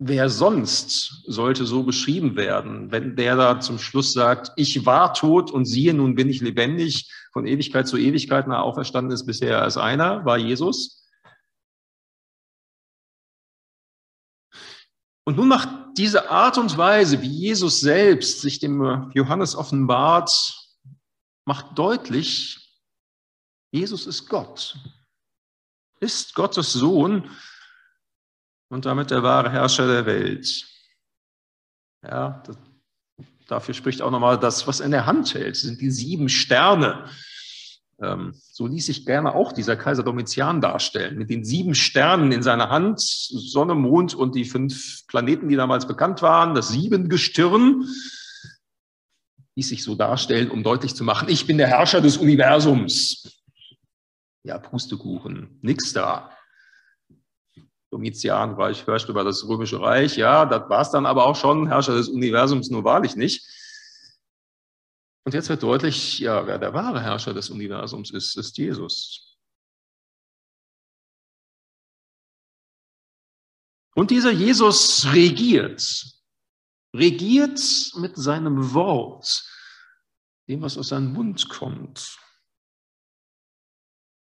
Wer 0.00 0.30
sonst 0.30 1.24
sollte 1.26 1.66
so 1.66 1.82
beschrieben 1.82 2.36
werden, 2.36 2.90
wenn 2.90 3.16
der 3.16 3.36
da 3.36 3.60
zum 3.60 3.78
Schluss 3.78 4.12
sagt, 4.12 4.52
ich 4.56 4.86
war 4.86 5.12
tot 5.12 5.50
und 5.50 5.66
siehe, 5.66 5.92
nun 5.92 6.14
bin 6.14 6.30
ich 6.30 6.40
lebendig, 6.40 7.12
von 7.32 7.46
Ewigkeit 7.46 7.86
zu 7.86 7.98
Ewigkeit 7.98 8.46
nach 8.46 8.60
auferstanden 8.60 9.12
ist 9.12 9.26
bisher 9.26 9.60
als 9.60 9.76
einer, 9.76 10.24
war 10.24 10.38
Jesus. 10.38 11.06
Und 15.24 15.36
nun 15.36 15.48
macht 15.48 15.68
diese 15.98 16.30
Art 16.30 16.56
und 16.58 16.78
Weise, 16.78 17.20
wie 17.20 17.28
Jesus 17.28 17.80
selbst 17.80 18.40
sich 18.40 18.60
dem 18.60 19.10
Johannes 19.14 19.56
offenbart, 19.56 20.56
macht 21.44 21.76
deutlich, 21.76 22.78
Jesus 23.72 24.06
ist 24.06 24.28
Gott, 24.28 24.78
ist 26.00 26.34
Gottes 26.34 26.72
Sohn 26.72 27.28
und 28.70 28.86
damit 28.86 29.10
der 29.10 29.22
wahre 29.22 29.50
Herrscher 29.50 29.86
der 29.86 30.06
Welt. 30.06 30.66
Ja, 32.02 32.42
das, 32.46 32.56
dafür 33.48 33.74
spricht 33.74 34.00
auch 34.00 34.10
nochmal 34.10 34.38
das, 34.38 34.66
was 34.66 34.80
er 34.80 34.86
in 34.86 34.92
der 34.92 35.06
Hand 35.06 35.34
hält, 35.34 35.56
sind 35.56 35.80
die 35.80 35.90
sieben 35.90 36.28
Sterne. 36.28 37.10
Ähm, 38.00 38.34
so 38.52 38.66
ließ 38.66 38.86
sich 38.86 39.06
gerne 39.06 39.34
auch 39.34 39.52
dieser 39.52 39.76
Kaiser 39.76 40.04
Domitian 40.04 40.60
darstellen, 40.60 41.18
mit 41.18 41.30
den 41.30 41.44
sieben 41.44 41.74
Sternen 41.74 42.30
in 42.30 42.42
seiner 42.42 42.70
Hand, 42.70 43.00
Sonne, 43.00 43.74
Mond 43.74 44.14
und 44.14 44.34
die 44.34 44.44
fünf 44.44 45.06
Planeten, 45.08 45.48
die 45.48 45.56
damals 45.56 45.86
bekannt 45.86 46.22
waren, 46.22 46.54
das 46.54 46.68
Siebengestirn 46.68 47.86
ließ 49.56 49.68
sich 49.70 49.82
so 49.82 49.96
darstellen, 49.96 50.52
um 50.52 50.62
deutlich 50.62 50.94
zu 50.94 51.02
machen, 51.02 51.28
ich 51.28 51.48
bin 51.48 51.58
der 51.58 51.66
Herrscher 51.66 52.00
des 52.00 52.16
Universums 52.16 53.42
ja, 54.44 54.58
Pustekuchen, 54.58 55.58
nix 55.62 55.92
da. 55.92 56.30
Domitianreich 57.90 58.86
herrscht 58.86 59.08
über 59.08 59.24
das 59.24 59.48
Römische 59.48 59.80
Reich, 59.80 60.16
ja, 60.16 60.46
das 60.46 60.68
war 60.70 60.82
es 60.82 60.90
dann 60.90 61.06
aber 61.06 61.26
auch 61.26 61.34
schon, 61.34 61.66
Herrscher 61.66 61.96
des 61.96 62.08
Universums 62.08 62.70
nur 62.70 62.84
wahrlich 62.84 63.16
nicht. 63.16 63.46
Und 65.24 65.34
jetzt 65.34 65.48
wird 65.48 65.62
deutlich, 65.62 66.18
ja, 66.20 66.46
wer 66.46 66.58
der 66.58 66.72
wahre 66.72 67.02
Herrscher 67.02 67.34
des 67.34 67.50
Universums 67.50 68.10
ist, 68.10 68.36
ist 68.36 68.56
Jesus. 68.56 69.28
Und 73.94 74.12
dieser 74.12 74.30
Jesus 74.30 75.06
regiert, 75.12 75.82
regiert 76.94 77.60
mit 77.96 78.16
seinem 78.16 78.72
Wort, 78.72 79.44
dem, 80.48 80.62
was 80.62 80.78
aus 80.78 80.88
seinem 80.88 81.12
Mund 81.12 81.48
kommt. 81.48 82.16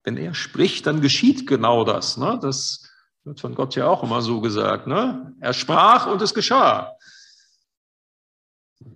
Wenn 0.04 0.18
er 0.18 0.34
spricht, 0.34 0.88
dann 0.88 1.00
geschieht 1.00 1.46
genau 1.46 1.84
das. 1.84 2.18
Ne? 2.18 2.40
Das 2.42 2.92
wird 3.24 3.40
von 3.40 3.54
Gott 3.54 3.76
ja 3.76 3.88
auch 3.88 4.02
immer 4.02 4.22
so 4.22 4.42
gesagt. 4.42 4.88
Ne? 4.88 5.36
Er 5.40 5.54
sprach 5.54 6.08
und 6.08 6.22
es 6.24 6.34
geschah. 6.34 6.98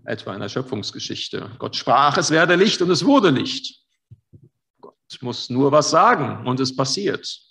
Etwa 0.04 0.34
in 0.34 0.42
der 0.42 0.50
Schöpfungsgeschichte. 0.50 1.52
Gott 1.60 1.76
sprach, 1.76 2.18
es 2.18 2.32
werde 2.32 2.56
Licht 2.56 2.82
und 2.82 2.90
es 2.90 3.06
wurde 3.06 3.30
Licht. 3.30 3.82
Gott 4.82 4.96
muss 5.22 5.50
nur 5.50 5.72
was 5.72 5.90
sagen 5.90 6.46
und 6.48 6.60
es 6.60 6.76
passiert. 6.76 7.42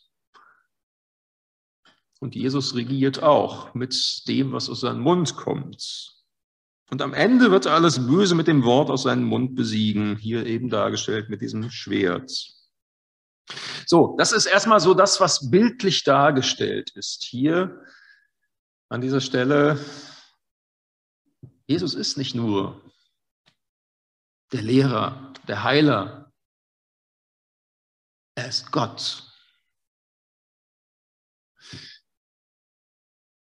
Und 2.21 2.35
Jesus 2.35 2.75
regiert 2.75 3.23
auch 3.23 3.75
mit 3.75 4.27
dem, 4.29 4.53
was 4.53 4.71
aus 4.71 4.81
seinem 4.81 5.01
Mund 5.01 5.37
kommt. 5.37 6.15
Und 6.91 7.03
am 7.03 7.13
Ende 7.13 7.51
wird 7.51 7.67
alles 7.67 8.07
Böse 8.07 8.35
mit 8.35 8.47
dem 8.47 8.65
Wort 8.65 8.91
aus 8.91 9.03
seinem 9.03 9.25
Mund 9.25 9.55
besiegen, 9.57 10.17
hier 10.17 10.47
eben 10.47 10.71
dargestellt 10.71 11.29
mit 11.29 11.41
diesem 11.41 11.71
Schwert. 11.71 12.31
So, 13.87 14.15
das 14.19 14.33
ist 14.33 14.47
erstmal 14.47 14.81
so 14.81 14.95
das, 14.95 15.21
was 15.21 15.51
bildlich 15.51 16.05
dargestellt 16.05 16.91
ist. 16.95 17.25
Hier 17.25 17.83
an 18.89 19.01
dieser 19.01 19.21
Stelle, 19.21 19.79
Jesus 21.67 21.95
ist 21.95 22.19
nicht 22.19 22.35
nur 22.35 22.81
der 24.53 24.63
Lehrer, 24.63 25.33
der 25.49 25.65
Heiler, 25.65 26.33
er 28.37 28.49
ist 28.49 28.71
Gott. 28.71 29.31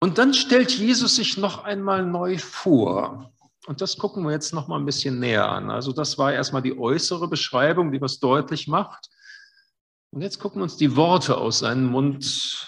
Und 0.02 0.18
dann 0.18 0.34
stellt 0.34 0.72
Jesus 0.72 1.16
sich 1.16 1.36
noch 1.36 1.64
einmal 1.64 2.04
neu 2.04 2.38
vor. 2.38 3.32
Und 3.66 3.80
das 3.80 3.98
gucken 3.98 4.24
wir 4.24 4.32
jetzt 4.32 4.54
noch 4.54 4.66
mal 4.66 4.78
ein 4.78 4.86
bisschen 4.86 5.18
näher 5.20 5.48
an. 5.48 5.70
Also 5.70 5.92
das 5.92 6.16
war 6.16 6.32
erstmal 6.32 6.62
die 6.62 6.76
äußere 6.76 7.28
Beschreibung, 7.28 7.92
die 7.92 8.00
was 8.00 8.18
deutlich 8.18 8.66
macht. 8.66 9.10
Und 10.10 10.22
jetzt 10.22 10.40
gucken 10.40 10.60
wir 10.60 10.64
uns 10.64 10.76
die 10.76 10.96
Worte 10.96 11.36
aus 11.36 11.60
seinem 11.60 11.86
Mund 11.86 12.66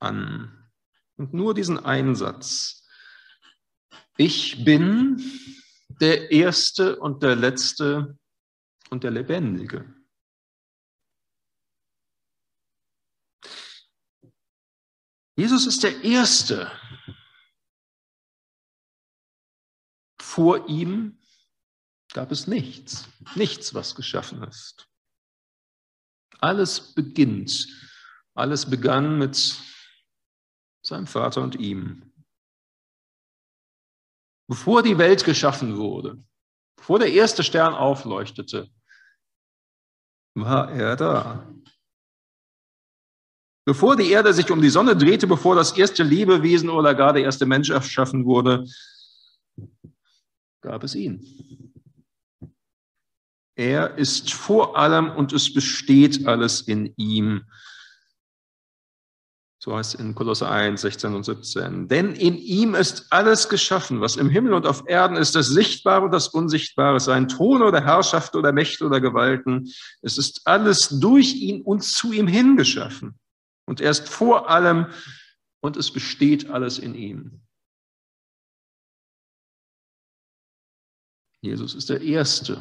an. 0.00 0.70
Und 1.16 1.34
nur 1.34 1.54
diesen 1.54 1.78
Einsatz. 1.78 2.81
Ich 4.16 4.64
bin 4.64 5.22
der 6.00 6.30
Erste 6.30 6.98
und 6.98 7.22
der 7.22 7.36
Letzte 7.36 8.18
und 8.90 9.04
der 9.04 9.10
Lebendige. 9.10 9.94
Jesus 15.36 15.66
ist 15.66 15.82
der 15.82 16.02
Erste. 16.04 16.70
Vor 20.20 20.68
ihm 20.68 21.18
gab 22.12 22.30
es 22.32 22.46
nichts, 22.46 23.08
nichts, 23.34 23.74
was 23.74 23.94
geschaffen 23.94 24.42
ist. 24.44 24.88
Alles 26.38 26.94
beginnt. 26.94 27.68
Alles 28.34 28.68
begann 28.68 29.18
mit 29.18 29.56
seinem 30.82 31.06
Vater 31.06 31.42
und 31.42 31.56
ihm. 31.56 32.11
Bevor 34.48 34.82
die 34.82 34.98
Welt 34.98 35.24
geschaffen 35.24 35.76
wurde, 35.76 36.22
bevor 36.76 36.98
der 36.98 37.12
erste 37.12 37.42
Stern 37.42 37.74
aufleuchtete, 37.74 38.68
war 40.34 40.70
er 40.72 40.96
da. 40.96 41.46
Bevor 43.64 43.96
die 43.96 44.10
Erde 44.10 44.34
sich 44.34 44.50
um 44.50 44.60
die 44.60 44.70
Sonne 44.70 44.96
drehte, 44.96 45.26
bevor 45.26 45.54
das 45.54 45.76
erste 45.76 46.02
Lebewesen 46.02 46.68
oder 46.68 46.94
gar 46.94 47.12
der 47.12 47.22
erste 47.22 47.46
Mensch 47.46 47.70
erschaffen 47.70 48.24
wurde, 48.24 48.66
gab 50.60 50.82
es 50.82 50.94
ihn. 50.94 51.72
Er 53.54 53.96
ist 53.98 54.32
vor 54.32 54.76
allem 54.76 55.10
und 55.10 55.32
es 55.32 55.52
besteht 55.52 56.26
alles 56.26 56.62
in 56.62 56.92
ihm. 56.96 57.44
So 59.64 59.76
heißt 59.76 59.94
es 59.94 60.00
in 60.00 60.16
Kolosse 60.16 60.48
1, 60.48 60.80
16 60.80 61.14
und 61.14 61.22
17. 61.22 61.86
Denn 61.86 62.16
in 62.16 62.36
ihm 62.36 62.74
ist 62.74 63.06
alles 63.12 63.48
geschaffen, 63.48 64.00
was 64.00 64.16
im 64.16 64.28
Himmel 64.28 64.54
und 64.54 64.66
auf 64.66 64.88
Erden 64.88 65.16
ist, 65.16 65.36
das 65.36 65.46
Sichtbare 65.46 66.04
und 66.04 66.10
das 66.10 66.26
Unsichtbare, 66.26 66.98
sein 66.98 67.28
Thron 67.28 67.62
oder 67.62 67.80
Herrschaft 67.80 68.34
oder 68.34 68.52
Mächte 68.52 68.84
oder 68.84 69.00
Gewalten. 69.00 69.72
Es 70.00 70.18
ist 70.18 70.48
alles 70.48 70.88
durch 70.98 71.36
ihn 71.36 71.62
und 71.62 71.84
zu 71.84 72.12
ihm 72.12 72.26
hingeschaffen. 72.26 73.16
Und 73.64 73.80
er 73.80 73.92
ist 73.92 74.08
vor 74.08 74.50
allem 74.50 74.86
und 75.60 75.76
es 75.76 75.92
besteht 75.92 76.50
alles 76.50 76.80
in 76.80 76.96
ihm. 76.96 77.42
Jesus 81.40 81.76
ist 81.76 81.88
der 81.88 82.00
Erste. 82.00 82.60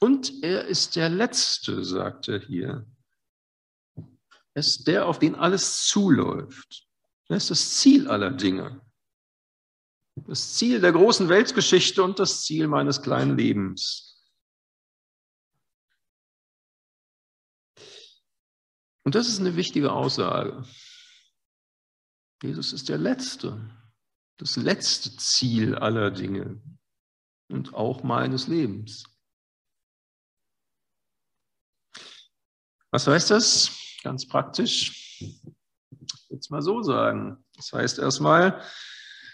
Und 0.00 0.42
er 0.42 0.64
ist 0.64 0.96
der 0.96 1.08
Letzte, 1.08 1.84
sagt 1.84 2.26
er 2.26 2.40
hier 2.40 2.84
ist 4.66 4.86
der, 4.86 5.06
auf 5.06 5.18
den 5.18 5.34
alles 5.34 5.86
zuläuft. 5.86 6.86
Das 7.28 7.44
ist 7.44 7.50
das 7.50 7.76
Ziel 7.76 8.08
aller 8.08 8.30
Dinge. 8.30 8.80
Das 10.26 10.54
Ziel 10.54 10.80
der 10.80 10.92
großen 10.92 11.28
Weltgeschichte 11.28 12.02
und 12.02 12.18
das 12.18 12.42
Ziel 12.42 12.66
meines 12.66 13.02
kleinen 13.02 13.36
Lebens. 13.36 14.08
Und 19.04 19.14
das 19.14 19.28
ist 19.28 19.40
eine 19.40 19.56
wichtige 19.56 19.92
Aussage. 19.92 20.66
Jesus 22.42 22.72
ist 22.72 22.88
der 22.88 22.98
Letzte, 22.98 23.58
das 24.36 24.56
letzte 24.56 25.16
Ziel 25.16 25.74
aller 25.76 26.10
Dinge 26.10 26.60
und 27.48 27.74
auch 27.74 28.02
meines 28.02 28.48
Lebens. 28.48 29.04
Was 32.90 33.06
heißt 33.06 33.30
das? 33.30 33.87
Ganz 34.02 34.26
praktisch. 34.26 35.22
Es 36.30 36.50
mal 36.50 36.62
so 36.62 36.82
sagen. 36.82 37.44
Das 37.56 37.72
heißt 37.72 37.98
erstmal, 37.98 38.62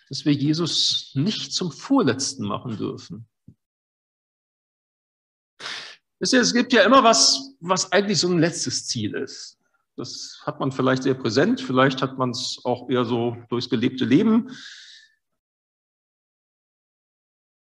dass 0.09 0.25
wir 0.25 0.33
Jesus 0.33 1.13
nicht 1.15 1.53
zum 1.53 1.73
Vorletzten 1.73 2.47
machen 2.47 2.77
dürfen. 2.77 3.29
Es 6.21 6.55
gibt 6.55 6.73
ja 6.73 6.83
immer 6.83 7.05
was, 7.05 7.55
was 7.61 7.93
eigentlich 7.93 8.19
so 8.19 8.29
ein 8.29 8.39
letztes 8.39 8.87
Ziel 8.87 9.15
ist. 9.15 9.59
Das 9.97 10.41
hat 10.45 10.59
man 10.59 10.73
vielleicht 10.73 11.03
sehr 11.03 11.15
präsent, 11.15 11.61
vielleicht 11.61 12.03
hat 12.03 12.19
man 12.19 12.31
es 12.31 12.61
auch 12.65 12.89
eher 12.89 13.05
so 13.05 13.37
durchs 13.49 13.69
gelebte 13.69 14.05
Leben. 14.05 14.51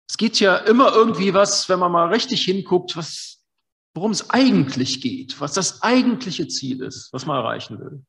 Es 0.10 0.18
geht 0.18 0.40
ja 0.40 0.58
immer 0.58 0.94
irgendwie 0.94 1.34
was, 1.34 1.70
wenn 1.70 1.80
man 1.80 1.92
mal 1.92 2.10
richtig 2.10 2.44
hinguckt, 2.44 2.98
was 2.98 3.39
worum 3.96 4.12
es 4.12 4.30
eigentlich 4.30 5.02
geht, 5.02 5.40
was 5.42 5.54
das 5.54 5.82
eigentliche 5.82 6.48
Ziel 6.48 6.82
ist, 6.84 7.12
was 7.12 7.26
man 7.26 7.38
erreichen 7.38 7.80
will. 7.80 8.06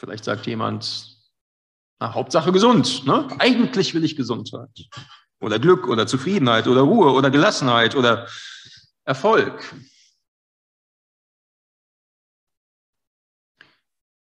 Vielleicht 0.00 0.24
sagt 0.24 0.46
jemand, 0.46 1.18
na, 2.00 2.14
Hauptsache 2.14 2.52
gesund. 2.52 3.04
Ne? 3.04 3.28
Eigentlich 3.40 3.94
will 3.94 4.04
ich 4.04 4.16
Gesundheit. 4.16 4.88
Oder 5.40 5.58
Glück 5.58 5.88
oder 5.88 6.06
Zufriedenheit 6.06 6.66
oder 6.66 6.82
Ruhe 6.82 7.12
oder 7.12 7.30
Gelassenheit 7.30 7.96
oder 7.96 8.28
Erfolg. 9.04 9.74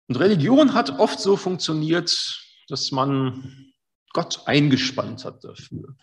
Und 0.08 0.16
Religion 0.16 0.72
hat 0.72 0.98
oft 0.98 1.18
so 1.18 1.36
funktioniert, 1.36 2.40
dass 2.68 2.92
man 2.92 3.72
Gott 4.12 4.46
eingespannt 4.46 5.24
hat 5.24 5.42
dafür. 5.42 5.96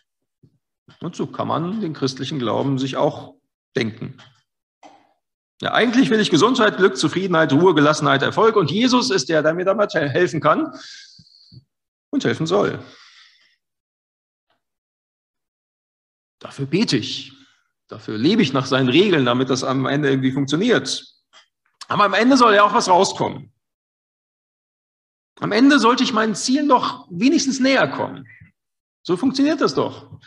Und 1.00 1.16
so 1.16 1.28
kann 1.28 1.48
man 1.48 1.82
den 1.82 1.94
christlichen 1.94 2.40
Glauben 2.40 2.78
sich 2.78 2.98
auch 2.98 3.36
denken. 3.76 4.18
Ja, 5.62 5.74
eigentlich 5.74 6.10
will 6.10 6.20
ich 6.20 6.30
Gesundheit, 6.30 6.78
Glück, 6.78 6.98
Zufriedenheit, 6.98 7.54
Ruhe, 7.54 7.74
Gelassenheit, 7.74 8.22
Erfolg. 8.22 8.56
Und 8.56 8.70
Jesus 8.70 9.10
ist 9.12 9.30
der, 9.30 9.42
der 9.42 9.54
mir 9.54 9.66
damit 9.66 9.94
helfen 9.94 10.42
kann 10.42 10.78
und 12.10 12.26
helfen 12.26 12.46
soll. 12.46 12.84
Dafür 16.40 16.66
bete 16.66 16.98
ich. 16.98 17.32
Dafür 17.88 18.18
lebe 18.18 18.42
ich 18.42 18.52
nach 18.52 18.66
seinen 18.66 18.90
Regeln, 18.90 19.26
damit 19.26 19.50
das 19.50 19.64
am 19.64 19.86
Ende 19.86 20.10
irgendwie 20.10 20.32
funktioniert. 20.32 21.06
Aber 21.88 22.06
am 22.06 22.14
Ende 22.14 22.36
soll 22.38 22.56
ja 22.56 22.64
auch 22.64 22.74
was 22.74 22.90
rauskommen. 22.90 23.54
Am 25.40 25.52
Ende 25.52 25.80
sollte 25.80 26.04
ich 26.04 26.14
meinen 26.14 26.36
Zielen 26.36 26.68
doch 26.68 27.08
wenigstens 27.10 27.60
näher 27.60 27.88
kommen. 27.88 28.28
So 29.04 29.16
funktioniert 29.16 29.62
das 29.62 29.76
doch. 29.76 30.20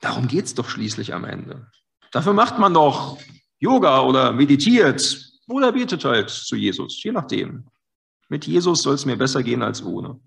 Darum 0.00 0.28
geht 0.28 0.46
es 0.46 0.54
doch 0.54 0.68
schließlich 0.68 1.14
am 1.14 1.24
Ende. 1.24 1.70
Dafür 2.10 2.32
macht 2.32 2.58
man 2.58 2.74
doch 2.74 3.18
Yoga 3.58 4.00
oder 4.00 4.32
meditiert 4.32 5.30
oder 5.46 5.72
betet 5.72 6.04
halt 6.04 6.30
zu 6.30 6.56
Jesus, 6.56 7.02
je 7.02 7.12
nachdem. 7.12 7.68
Mit 8.28 8.46
Jesus 8.46 8.82
soll 8.82 8.94
es 8.94 9.04
mir 9.04 9.16
besser 9.16 9.42
gehen 9.42 9.62
als 9.62 9.82
ohne. 9.82 10.20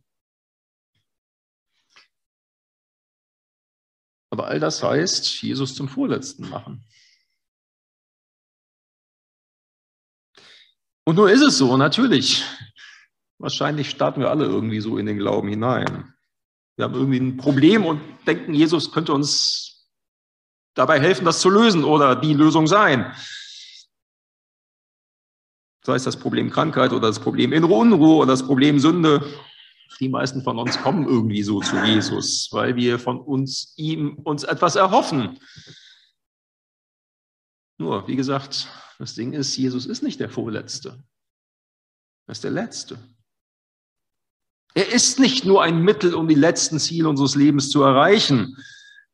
Aber 4.30 4.48
all 4.48 4.60
das 4.60 4.82
heißt, 4.82 5.42
Jesus 5.42 5.76
zum 5.76 5.88
Vorletzten 5.88 6.50
machen. 6.50 6.84
Und 11.06 11.16
nur 11.16 11.30
ist 11.32 11.42
es 11.42 11.58
so, 11.58 11.78
natürlich. 11.78 12.44
Wahrscheinlich 13.38 13.90
starten 13.90 14.22
wir 14.22 14.30
alle 14.30 14.46
irgendwie 14.46 14.80
so 14.80 14.98
in 14.98 15.06
den 15.06 15.18
Glauben 15.18 15.50
hinein. 15.50 16.13
Wir 16.76 16.86
haben 16.86 16.96
irgendwie 16.96 17.20
ein 17.20 17.38
Problem 17.38 17.86
und 17.86 18.02
denken, 18.26 18.54
Jesus 18.54 18.92
könnte 18.92 19.14
uns 19.14 19.88
dabei 20.74 21.00
helfen, 21.00 21.26
das 21.26 21.40
zu 21.40 21.50
lösen 21.50 21.84
oder 21.84 22.16
die 22.16 22.34
Lösung 22.34 22.68
sein. 22.68 23.16
Sei 25.86 25.96
es 25.96 26.04
das 26.04 26.18
Problem 26.18 26.50
Krankheit 26.50 26.92
oder 26.92 27.08
das 27.08 27.20
Problem 27.20 27.54
innere 27.54 27.74
Unruhe 27.74 28.18
oder 28.18 28.32
das 28.32 28.46
Problem 28.46 28.80
Sünde. 28.80 29.24
Die 30.00 30.10
meisten 30.10 30.42
von 30.42 30.58
uns 30.58 30.82
kommen 30.82 31.08
irgendwie 31.08 31.44
so 31.44 31.60
zu 31.60 31.78
Jesus, 31.84 32.50
weil 32.52 32.76
wir 32.76 32.98
von 32.98 33.20
uns 33.20 33.74
ihm 33.78 34.16
uns 34.24 34.44
etwas 34.44 34.76
erhoffen. 34.76 35.40
Nur, 37.78 38.08
wie 38.08 38.16
gesagt, 38.16 38.68
das 38.98 39.14
Ding 39.14 39.34
ist, 39.34 39.56
Jesus 39.58 39.86
ist 39.86 40.02
nicht 40.02 40.20
der 40.20 40.30
Vorletzte. 40.30 41.04
Er 42.28 42.32
ist 42.32 42.44
der 42.44 42.52
Letzte. 42.52 42.98
Er 44.76 44.92
ist 44.92 45.20
nicht 45.20 45.46
nur 45.46 45.62
ein 45.62 45.84
Mittel, 45.84 46.16
um 46.16 46.28
die 46.28 46.36
letzten 46.36 46.80
Ziele 46.80 47.08
unseres 47.08 47.36
Lebens 47.36 47.70
zu 47.70 47.84
erreichen 47.84 48.58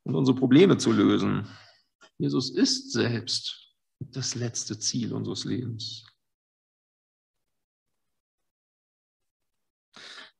und 0.04 0.16
unsere 0.16 0.38
Probleme 0.38 0.78
zu 0.78 0.92
lösen. 0.92 1.48
Jesus 2.18 2.50
ist 2.50 2.92
selbst 2.92 3.74
das 4.00 4.36
letzte 4.36 4.80
Ziel 4.80 5.14
unseres 5.14 5.44
Lebens. 5.44 6.06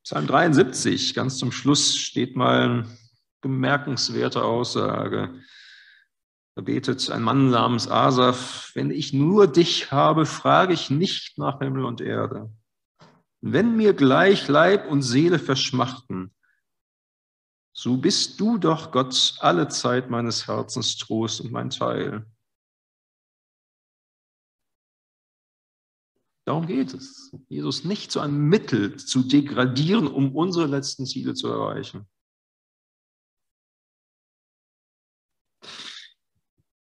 Psalm 0.02 0.26
73, 0.26 1.14
ganz 1.14 1.36
zum 1.36 1.52
Schluss 1.52 1.96
steht 1.96 2.34
mal 2.34 2.62
eine 2.62 2.98
bemerkenswerte 3.42 4.42
Aussage. 4.42 5.40
Da 6.56 6.62
betet 6.62 7.10
ein 7.10 7.22
Mann 7.22 7.50
namens 7.50 7.88
Asaf, 7.88 8.72
wenn 8.74 8.90
ich 8.90 9.12
nur 9.12 9.46
dich 9.46 9.92
habe, 9.92 10.26
frage 10.26 10.72
ich 10.72 10.90
nicht 10.90 11.38
nach 11.38 11.58
Himmel 11.60 11.84
und 11.84 12.00
Erde. 12.00 12.50
Wenn 13.42 13.76
mir 13.76 13.94
gleich 13.94 14.48
Leib 14.48 14.90
und 14.90 15.02
Seele 15.02 15.38
verschmachten, 15.38 16.34
so 17.72 17.96
bist 17.96 18.38
du 18.38 18.58
doch 18.58 18.92
Gott 18.92 19.36
alle 19.40 19.68
Zeit 19.68 20.10
meines 20.10 20.46
Herzens 20.46 20.96
Trost 20.98 21.40
und 21.40 21.50
mein 21.50 21.70
Teil. 21.70 22.26
Darum 26.44 26.66
geht 26.66 26.92
es. 26.92 27.34
Jesus 27.48 27.84
nicht 27.84 28.10
zu 28.10 28.20
einem 28.20 28.48
Mittel 28.48 28.96
zu 28.96 29.22
degradieren, 29.22 30.08
um 30.08 30.34
unsere 30.34 30.66
letzten 30.66 31.06
Ziele 31.06 31.34
zu 31.34 31.48
erreichen. 31.48 32.08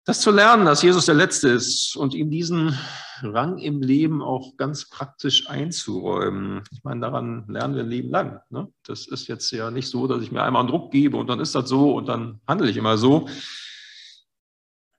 Das 0.07 0.21
zu 0.21 0.31
lernen, 0.31 0.64
dass 0.66 0.83
Jesus 0.83 1.07
der 1.07 1.16
Letzte 1.16 1.49
ist 1.49 1.97
und 1.97 2.14
ihm 2.14 2.31
diesen 2.31 2.79
Rang 3.23 3.59
im 3.59 3.83
Leben 3.83 4.23
auch 4.23 4.57
ganz 4.57 4.88
praktisch 4.88 5.49
einzuräumen. 5.49 6.62
Ich 6.71 6.85
meine, 6.85 7.01
daran 7.01 7.45
lernen 7.49 7.75
wir 7.75 7.83
ein 7.83 7.88
Leben 7.88 8.11
lang. 8.11 8.40
Ne? 8.51 8.73
Das 8.85 9.09
ist 9.09 9.27
jetzt 9.27 9.51
ja 9.51 9.73
nicht 9.73 9.88
so, 9.88 10.07
dass 10.07 10.23
ich 10.23 10.31
mir 10.31 10.45
einmal 10.45 10.61
einen 10.61 10.69
Druck 10.69 10.92
gebe 10.92 11.16
und 11.16 11.27
dann 11.27 11.40
ist 11.40 11.57
das 11.57 11.69
so 11.69 11.97
und 11.97 12.07
dann 12.07 12.40
handle 12.47 12.71
ich 12.71 12.77
immer 12.77 12.97
so. 12.97 13.29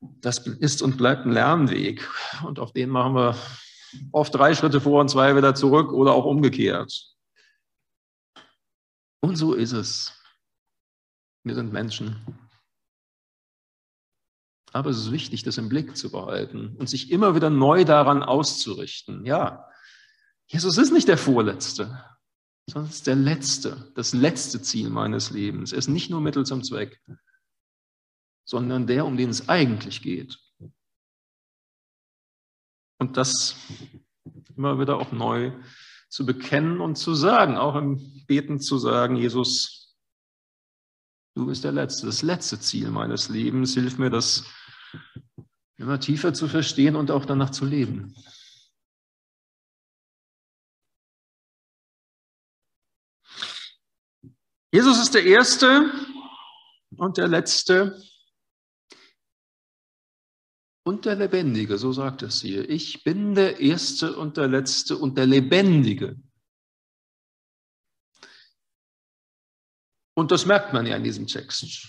Das 0.02 0.40
ist 0.46 0.82
und 0.82 0.98
bleibt 0.98 1.26
ein 1.26 1.32
Lernweg 1.32 2.06
und 2.46 2.60
auf 2.60 2.74
den 2.74 2.90
machen 2.90 3.16
wir 3.16 3.38
oft 4.12 4.36
drei 4.36 4.56
Schritte 4.56 4.82
vor 4.82 5.00
und 5.00 5.10
zwei 5.10 5.38
wieder 5.38 5.56
zurück 5.56 5.94
oder 5.94 6.12
auch 6.12 6.26
umgekehrt. 6.26 7.16
Und 9.22 9.38
so 9.38 9.54
ist 9.54 9.72
es. 9.72 10.12
Wir 11.46 11.56
sind 11.56 11.72
Menschen. 11.72 12.47
Aber 14.78 14.92
es 14.92 15.00
ist 15.00 15.12
wichtig, 15.12 15.42
das 15.42 15.58
im 15.58 15.70
Blick 15.70 15.98
zu 15.98 16.12
behalten 16.12 16.76
und 16.78 16.88
sich 16.88 17.10
immer 17.10 17.34
wieder 17.34 17.50
neu 17.50 17.84
daran 17.84 18.22
auszurichten. 18.22 19.26
Ja, 19.26 19.68
Jesus 20.46 20.78
ist 20.78 20.92
nicht 20.92 21.08
der 21.08 21.18
Vorletzte, 21.18 22.06
sondern 22.70 22.92
ist 22.92 23.08
der 23.08 23.16
Letzte, 23.16 23.92
das 23.96 24.14
letzte 24.14 24.62
Ziel 24.62 24.92
meines 24.92 25.32
Lebens. 25.32 25.72
Er 25.72 25.80
ist 25.80 25.88
nicht 25.88 26.12
nur 26.12 26.22
Mittel 26.22 26.46
zum 26.46 26.64
Zweck, 26.64 27.02
sondern 28.46 28.86
der, 28.86 29.08
um 29.08 29.18
den 29.18 29.32
es 29.32 29.50
eigentlich 29.50 30.04
geht. 30.04 30.38
Und 33.00 33.18
das 33.18 33.56
immer 34.56 34.80
wieder 34.80 34.98
auch 34.98 35.12
neu 35.12 35.54
zu 36.08 36.24
bekennen 36.24 36.82
und 36.82 37.00
zu 37.00 37.16
sagen, 37.16 37.58
auch 37.58 37.76
im 37.76 38.24
Beten 38.28 38.60
zu 38.60 38.78
sagen, 38.78 39.16
Jesus, 39.16 39.98
du 41.34 41.48
bist 41.48 41.64
der 41.64 41.72
Letzte, 41.72 42.06
das 42.06 42.22
letzte 42.22 42.60
Ziel 42.60 42.92
meines 42.92 43.28
Lebens. 43.28 43.74
Hilf 43.74 43.98
mir, 43.98 44.12
das 44.12 44.46
immer 45.78 46.00
tiefer 46.00 46.34
zu 46.34 46.48
verstehen 46.48 46.96
und 46.96 47.12
auch 47.12 47.26
danach 47.26 47.52
zu 47.52 47.66
leben. 47.66 48.16
Jesus 54.74 55.00
ist 55.00 55.14
der 55.14 55.24
Erste 55.24 55.90
und 56.98 57.18
der 57.18 57.28
Letzte 57.28 58.02
und 60.84 61.06
der 61.06 61.16
Lebendige, 61.16 61.78
so 61.78 61.92
sagt 61.92 62.22
es 62.22 62.42
hier. 62.42 62.70
Ich 62.70 63.04
bin 63.04 63.36
der 63.36 63.60
Erste 63.60 64.16
und 64.16 64.38
der 64.38 64.48
Letzte 64.48 64.98
und 64.98 65.18
der 65.18 65.26
Lebendige. 65.26 66.18
Und 70.18 70.32
das 70.32 70.48
merkt 70.48 70.74
man 70.74 70.88
ja 70.88 70.96
in 70.96 71.04
diesem 71.04 71.28
Text. 71.28 71.88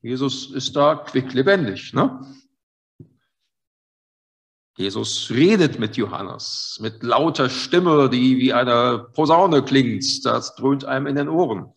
Jesus 0.00 0.50
ist 0.50 0.74
da 0.74 0.94
quicklebendig. 0.94 1.92
Ne? 1.92 2.24
Jesus 4.78 5.30
redet 5.30 5.78
mit 5.78 5.96
Johannes 5.98 6.78
mit 6.80 7.02
lauter 7.02 7.50
Stimme, 7.50 8.08
die 8.08 8.38
wie 8.38 8.52
eine 8.54 9.10
Posaune 9.12 9.62
klingt. 9.62 10.24
Das 10.24 10.54
dröhnt 10.54 10.86
einem 10.86 11.06
in 11.06 11.16
den 11.16 11.28
Ohren. 11.28 11.72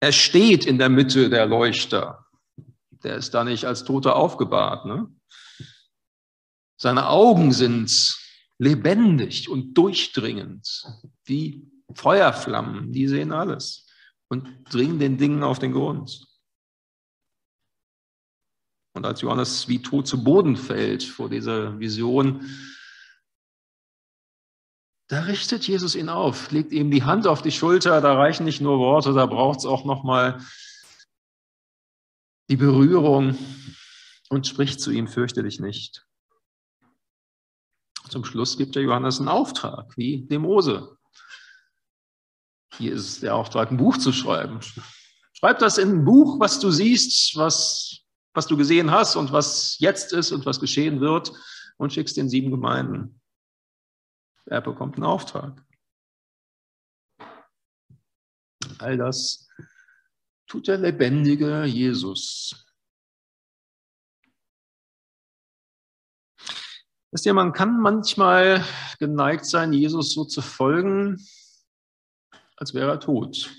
Er 0.00 0.12
steht 0.12 0.66
in 0.66 0.76
der 0.76 0.90
Mitte 0.90 1.30
der 1.30 1.46
Leuchter 1.46 2.26
der 3.06 3.16
ist 3.16 3.34
da 3.34 3.44
nicht 3.44 3.64
als 3.64 3.84
Toter 3.84 4.16
aufgebahrt. 4.16 4.84
Ne? 4.84 5.08
Seine 6.76 7.08
Augen 7.08 7.52
sind 7.52 8.18
lebendig 8.58 9.48
und 9.48 9.74
durchdringend, 9.74 10.84
wie 11.24 11.70
Feuerflammen, 11.94 12.92
die 12.92 13.06
sehen 13.06 13.32
alles 13.32 13.85
und 14.28 14.64
dringen 14.72 14.98
den 14.98 15.18
Dingen 15.18 15.42
auf 15.42 15.58
den 15.58 15.72
Grund. 15.72 16.26
Und 18.94 19.04
als 19.04 19.20
Johannes 19.20 19.68
wie 19.68 19.82
tot 19.82 20.06
zu 20.06 20.24
Boden 20.24 20.56
fällt 20.56 21.04
vor 21.04 21.28
dieser 21.28 21.78
Vision, 21.78 22.48
da 25.08 25.20
richtet 25.20 25.68
Jesus 25.68 25.94
ihn 25.94 26.08
auf, 26.08 26.50
legt 26.50 26.72
ihm 26.72 26.90
die 26.90 27.04
Hand 27.04 27.26
auf 27.26 27.42
die 27.42 27.52
Schulter, 27.52 28.00
da 28.00 28.14
reichen 28.14 28.44
nicht 28.44 28.60
nur 28.60 28.78
Worte, 28.78 29.12
da 29.12 29.26
braucht 29.26 29.60
es 29.60 29.66
auch 29.66 29.84
nochmal 29.84 30.44
die 32.48 32.56
Berührung 32.56 33.38
und 34.30 34.46
spricht 34.46 34.80
zu 34.80 34.90
ihm, 34.90 35.06
fürchte 35.06 35.42
dich 35.42 35.60
nicht. 35.60 36.06
Zum 38.08 38.24
Schluss 38.24 38.56
gibt 38.56 38.74
der 38.74 38.82
Johannes 38.82 39.18
einen 39.18 39.28
Auftrag, 39.28 39.96
wie 39.96 40.26
dem 40.26 40.42
Mose. 40.42 40.95
Hier 42.78 42.92
ist 42.92 43.22
der 43.22 43.34
Auftrag, 43.34 43.70
ein 43.70 43.76
Buch 43.76 43.96
zu 43.96 44.12
schreiben. 44.12 44.60
Schreib 45.32 45.58
das 45.58 45.78
in 45.78 45.90
ein 45.90 46.04
Buch, 46.04 46.40
was 46.40 46.60
du 46.60 46.70
siehst, 46.70 47.36
was, 47.36 48.00
was 48.34 48.46
du 48.46 48.56
gesehen 48.56 48.90
hast 48.90 49.16
und 49.16 49.32
was 49.32 49.78
jetzt 49.78 50.12
ist 50.12 50.32
und 50.32 50.46
was 50.46 50.60
geschehen 50.60 51.00
wird 51.00 51.32
und 51.78 51.92
schickst 51.92 52.16
den 52.16 52.28
sieben 52.28 52.50
Gemeinden. 52.50 53.20
Er 54.46 54.60
bekommt 54.60 54.96
einen 54.96 55.04
Auftrag. 55.04 55.64
All 58.78 58.96
das 58.96 59.48
tut 60.46 60.68
der 60.68 60.78
lebendige 60.78 61.64
Jesus. 61.64 62.66
Wisst 67.10 67.24
ihr, 67.24 67.34
man 67.34 67.52
kann 67.52 67.80
manchmal 67.80 68.62
geneigt 68.98 69.46
sein, 69.46 69.72
Jesus 69.72 70.12
so 70.12 70.24
zu 70.24 70.42
folgen, 70.42 71.18
als 72.56 72.74
wäre 72.74 72.90
er 72.90 73.00
tot. 73.00 73.54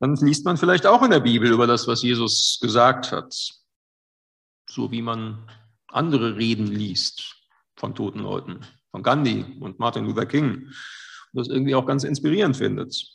Dann 0.00 0.16
liest 0.16 0.44
man 0.44 0.56
vielleicht 0.56 0.86
auch 0.86 1.02
in 1.02 1.10
der 1.10 1.20
Bibel 1.20 1.50
über 1.50 1.66
das, 1.66 1.86
was 1.86 2.02
Jesus 2.02 2.58
gesagt 2.60 3.12
hat, 3.12 3.34
so 4.68 4.90
wie 4.90 5.02
man 5.02 5.50
andere 5.88 6.36
Reden 6.36 6.66
liest 6.66 7.36
von 7.76 7.94
toten 7.94 8.20
Leuten, 8.20 8.66
von 8.90 9.02
Gandhi 9.02 9.58
und 9.60 9.78
Martin 9.78 10.04
Luther 10.04 10.26
King, 10.26 10.66
und 10.66 10.74
das 11.32 11.48
irgendwie 11.48 11.74
auch 11.74 11.86
ganz 11.86 12.04
inspirierend 12.04 12.56
findet 12.56 13.14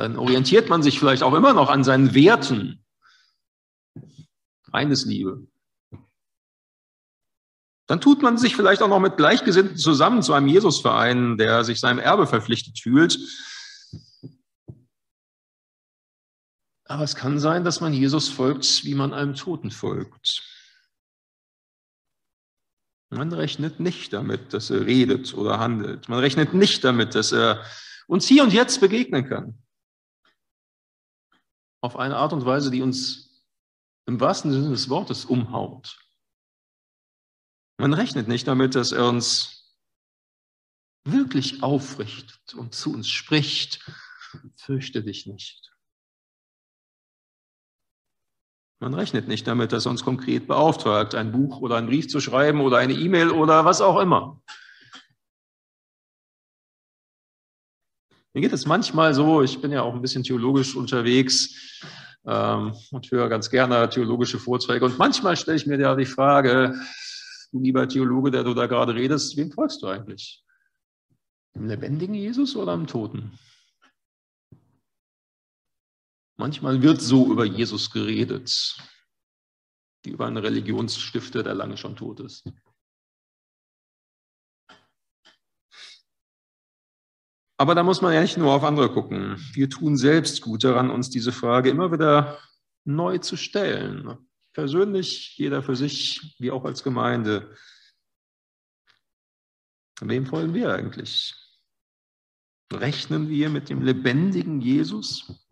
dann 0.00 0.16
orientiert 0.16 0.70
man 0.70 0.82
sich 0.82 0.98
vielleicht 0.98 1.22
auch 1.22 1.34
immer 1.34 1.52
noch 1.52 1.68
an 1.68 1.84
seinen 1.84 2.14
Werten. 2.14 2.84
Eines 4.72 5.04
Liebe. 5.04 5.46
Dann 7.90 8.00
tut 8.00 8.22
man 8.22 8.38
sich 8.38 8.54
vielleicht 8.54 8.82
auch 8.82 8.88
noch 8.88 9.00
mit 9.00 9.16
Gleichgesinnten 9.16 9.76
zusammen 9.76 10.22
zu 10.22 10.32
einem 10.32 10.46
Jesusverein, 10.46 11.36
der 11.38 11.64
sich 11.64 11.80
seinem 11.80 11.98
Erbe 11.98 12.28
verpflichtet 12.28 12.78
fühlt. 12.78 13.18
Aber 16.84 17.02
es 17.02 17.16
kann 17.16 17.40
sein, 17.40 17.64
dass 17.64 17.80
man 17.80 17.92
Jesus 17.92 18.28
folgt, 18.28 18.84
wie 18.84 18.94
man 18.94 19.12
einem 19.12 19.34
Toten 19.34 19.72
folgt. 19.72 20.40
Man 23.08 23.32
rechnet 23.32 23.80
nicht 23.80 24.12
damit, 24.12 24.54
dass 24.54 24.70
er 24.70 24.86
redet 24.86 25.34
oder 25.34 25.58
handelt. 25.58 26.08
Man 26.08 26.20
rechnet 26.20 26.54
nicht 26.54 26.84
damit, 26.84 27.16
dass 27.16 27.32
er 27.32 27.64
uns 28.06 28.28
hier 28.28 28.44
und 28.44 28.52
jetzt 28.52 28.80
begegnen 28.80 29.28
kann 29.28 29.58
auf 31.80 31.96
eine 31.96 32.18
Art 32.18 32.32
und 32.32 32.44
Weise, 32.44 32.70
die 32.70 32.82
uns 32.82 33.44
im 34.06 34.20
wahrsten 34.20 34.52
Sinne 34.52 34.70
des 34.70 34.88
Wortes 34.88 35.24
umhaut. 35.24 35.98
Man 37.80 37.94
rechnet 37.94 38.28
nicht 38.28 38.46
damit, 38.46 38.74
dass 38.74 38.92
er 38.92 39.08
uns 39.08 39.74
wirklich 41.04 41.62
aufrichtet 41.62 42.52
und 42.52 42.74
zu 42.74 42.92
uns 42.92 43.08
spricht. 43.08 43.90
Fürchte 44.56 45.02
dich 45.02 45.26
nicht. 45.26 45.72
Man 48.80 48.92
rechnet 48.92 49.28
nicht 49.28 49.46
damit, 49.46 49.72
dass 49.72 49.86
er 49.86 49.92
uns 49.92 50.04
konkret 50.04 50.46
beauftragt, 50.46 51.14
ein 51.14 51.32
Buch 51.32 51.62
oder 51.62 51.76
einen 51.76 51.86
Brief 51.86 52.06
zu 52.08 52.20
schreiben 52.20 52.60
oder 52.60 52.76
eine 52.76 52.92
E-Mail 52.92 53.30
oder 53.30 53.64
was 53.64 53.80
auch 53.80 53.98
immer. 53.98 54.42
Mir 58.34 58.42
geht 58.42 58.52
es 58.52 58.66
manchmal 58.66 59.14
so, 59.14 59.40
ich 59.40 59.58
bin 59.62 59.72
ja 59.72 59.80
auch 59.80 59.94
ein 59.94 60.02
bisschen 60.02 60.22
theologisch 60.22 60.76
unterwegs 60.76 61.80
ähm, 62.26 62.74
und 62.90 63.10
höre 63.10 63.30
ganz 63.30 63.48
gerne 63.48 63.88
theologische 63.88 64.38
Vorträge. 64.38 64.84
Und 64.84 64.98
manchmal 64.98 65.38
stelle 65.38 65.56
ich 65.56 65.66
mir 65.66 65.80
ja 65.80 65.96
die 65.96 66.04
Frage, 66.04 66.78
lieber 67.52 67.88
Theologe, 67.88 68.30
der 68.30 68.44
du 68.44 68.54
da 68.54 68.66
gerade 68.66 68.94
redest, 68.94 69.36
wem 69.36 69.50
folgst 69.50 69.82
du 69.82 69.86
eigentlich? 69.88 70.44
Dem 71.54 71.66
lebendigen 71.66 72.14
Jesus 72.14 72.54
oder 72.56 72.76
dem 72.76 72.86
Toten? 72.86 73.38
Manchmal 76.36 76.80
wird 76.80 77.02
so 77.02 77.30
über 77.30 77.44
Jesus 77.44 77.90
geredet, 77.90 78.78
wie 80.04 80.10
über 80.10 80.26
einen 80.26 80.38
Religionsstifter, 80.38 81.42
der 81.42 81.54
lange 81.54 81.76
schon 81.76 81.96
tot 81.96 82.20
ist. 82.20 82.50
Aber 87.58 87.74
da 87.74 87.82
muss 87.82 88.00
man 88.00 88.14
ja 88.14 88.22
nicht 88.22 88.38
nur 88.38 88.54
auf 88.54 88.64
andere 88.64 88.90
gucken. 88.90 89.36
Wir 89.52 89.68
tun 89.68 89.98
selbst 89.98 90.40
gut 90.40 90.64
daran, 90.64 90.90
uns 90.90 91.10
diese 91.10 91.30
Frage 91.30 91.68
immer 91.68 91.92
wieder 91.92 92.38
neu 92.86 93.18
zu 93.18 93.36
stellen. 93.36 94.29
Persönlich, 94.60 95.38
jeder 95.38 95.62
für 95.62 95.74
sich, 95.74 96.36
wie 96.38 96.50
auch 96.50 96.66
als 96.66 96.82
Gemeinde. 96.82 97.56
Wem 100.02 100.26
folgen 100.26 100.52
wir 100.52 100.74
eigentlich? 100.74 101.34
Rechnen 102.70 103.30
wir 103.30 103.48
mit 103.48 103.70
dem 103.70 103.80
lebendigen 103.80 104.60
Jesus? 104.60 105.48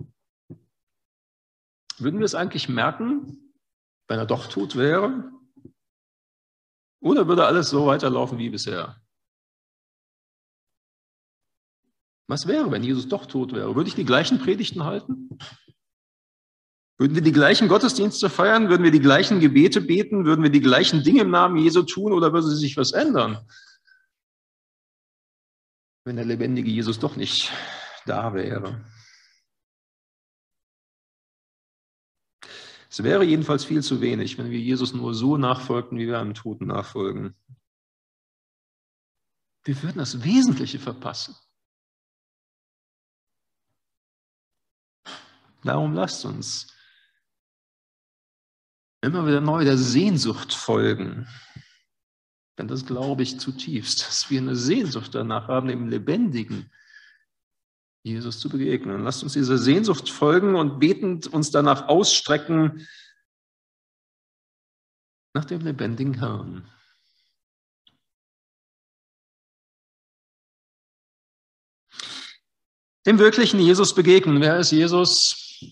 Würden 1.96 2.18
wir 2.18 2.26
es 2.26 2.34
eigentlich 2.34 2.68
merken, 2.68 3.54
wenn 4.08 4.18
er 4.18 4.26
doch 4.26 4.46
tot 4.48 4.76
wäre? 4.76 5.32
Oder 7.00 7.26
würde 7.28 7.46
alles 7.46 7.70
so 7.70 7.86
weiterlaufen 7.86 8.36
wie 8.36 8.50
bisher? 8.50 9.00
Was 12.26 12.46
wäre, 12.46 12.70
wenn 12.70 12.84
Jesus 12.84 13.08
doch 13.08 13.24
tot 13.24 13.54
wäre? 13.54 13.74
Würde 13.74 13.88
ich 13.88 13.96
die 13.96 14.04
gleichen 14.04 14.38
Predigten 14.38 14.84
halten? 14.84 15.30
Würden 16.98 17.14
wir 17.14 17.22
die 17.22 17.32
gleichen 17.32 17.68
Gottesdienste 17.68 18.28
feiern? 18.28 18.68
Würden 18.68 18.82
wir 18.82 18.90
die 18.90 18.98
gleichen 18.98 19.38
Gebete 19.38 19.80
beten? 19.80 20.24
Würden 20.24 20.42
wir 20.42 20.50
die 20.50 20.60
gleichen 20.60 21.04
Dinge 21.04 21.20
im 21.20 21.30
Namen 21.30 21.56
Jesu 21.56 21.82
tun 21.84 22.12
oder 22.12 22.32
würde 22.32 22.48
sich 22.48 22.76
was 22.76 22.90
ändern? 22.90 23.48
Wenn 26.04 26.16
der 26.16 26.24
lebendige 26.24 26.70
Jesus 26.70 26.98
doch 26.98 27.14
nicht 27.14 27.52
da 28.04 28.34
wäre. 28.34 28.84
Es 32.90 33.04
wäre 33.04 33.22
jedenfalls 33.22 33.64
viel 33.64 33.82
zu 33.82 34.00
wenig, 34.00 34.36
wenn 34.36 34.50
wir 34.50 34.58
Jesus 34.58 34.92
nur 34.92 35.14
so 35.14 35.36
nachfolgten, 35.36 35.98
wie 35.98 36.08
wir 36.08 36.18
einem 36.18 36.34
Toten 36.34 36.66
nachfolgen. 36.66 37.36
Wir 39.62 39.80
würden 39.84 39.98
das 39.98 40.24
Wesentliche 40.24 40.80
verpassen. 40.80 41.36
Darum 45.62 45.92
lasst 45.92 46.24
uns 46.24 46.77
immer 49.00 49.26
wieder 49.26 49.40
neu 49.40 49.64
der 49.64 49.78
Sehnsucht 49.78 50.52
folgen. 50.52 51.28
Denn 52.58 52.68
das 52.68 52.86
glaube 52.86 53.22
ich 53.22 53.38
zutiefst, 53.38 54.06
dass 54.06 54.30
wir 54.30 54.40
eine 54.40 54.56
Sehnsucht 54.56 55.14
danach 55.14 55.48
haben, 55.48 55.68
im 55.68 55.88
Lebendigen 55.88 56.70
Jesus 58.02 58.40
zu 58.40 58.48
begegnen. 58.48 59.04
Lasst 59.04 59.22
uns 59.22 59.34
dieser 59.34 59.58
Sehnsucht 59.58 60.08
folgen 60.08 60.56
und 60.56 60.80
betend 60.80 61.26
uns 61.28 61.50
danach 61.50 61.88
ausstrecken 61.88 62.86
nach 65.34 65.44
dem 65.44 65.60
lebendigen 65.60 66.14
Herrn. 66.14 66.68
Dem 73.06 73.18
wirklichen 73.18 73.60
Jesus 73.60 73.94
begegnen. 73.94 74.40
Wer 74.40 74.58
ist 74.58 74.72
Jesus? 74.72 75.62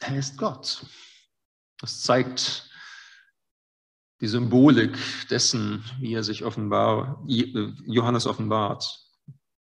Er 0.00 0.18
ist 0.18 0.36
Gott. 0.36 0.84
Das 1.78 2.02
zeigt 2.02 2.70
die 4.20 4.28
Symbolik 4.28 4.96
dessen, 5.28 5.84
wie 5.98 6.14
er 6.14 6.22
sich 6.22 6.44
offenbar, 6.44 7.22
Johannes 7.26 8.26
offenbart. 8.26 8.84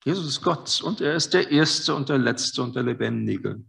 Jesus 0.04 0.26
ist 0.26 0.42
Gott 0.42 0.80
und 0.82 1.00
er 1.00 1.14
ist 1.14 1.32
der 1.32 1.50
Erste 1.50 1.94
und 1.94 2.08
der 2.08 2.18
Letzte 2.18 2.62
und 2.62 2.76
der 2.76 2.82
Lebendige. 2.82 3.64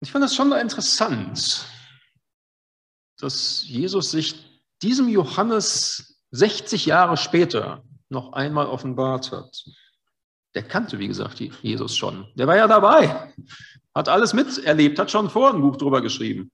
Ich 0.00 0.10
fand 0.10 0.24
das 0.24 0.34
schon 0.34 0.50
interessant, 0.52 1.66
dass 3.18 3.64
Jesus 3.66 4.10
sich 4.10 4.34
diesem 4.82 5.08
Johannes 5.08 6.20
60 6.30 6.86
Jahre 6.86 7.16
später 7.16 7.84
noch 8.08 8.32
einmal 8.32 8.66
offenbart 8.66 9.30
hat. 9.30 9.64
Der 10.54 10.62
kannte, 10.62 10.98
wie 10.98 11.08
gesagt, 11.08 11.40
Jesus 11.40 11.96
schon. 11.96 12.30
Der 12.34 12.46
war 12.46 12.56
ja 12.56 12.66
dabei, 12.66 13.34
hat 13.94 14.08
alles 14.08 14.32
miterlebt, 14.32 14.98
hat 14.98 15.10
schon 15.10 15.30
vor 15.30 15.52
ein 15.52 15.60
Buch 15.60 15.76
drüber 15.76 16.02
geschrieben. 16.02 16.50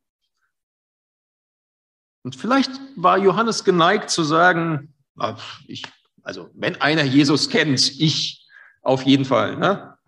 Und 2.23 2.37
vielleicht 2.37 2.71
war 2.97 3.17
Johannes 3.17 3.65
geneigt 3.65 4.11
zu 4.11 4.25
sagen, 4.25 4.95
ah, 5.17 5.37
ich 5.67 5.85
also 6.23 6.51
wenn 6.55 6.81
einer 6.81 7.05
Jesus 7.05 7.49
kennt, 7.49 8.01
ich 8.01 8.47
auf 8.83 9.03
jeden 9.03 9.25
Fall. 9.25 9.57
Ne? 9.57 9.99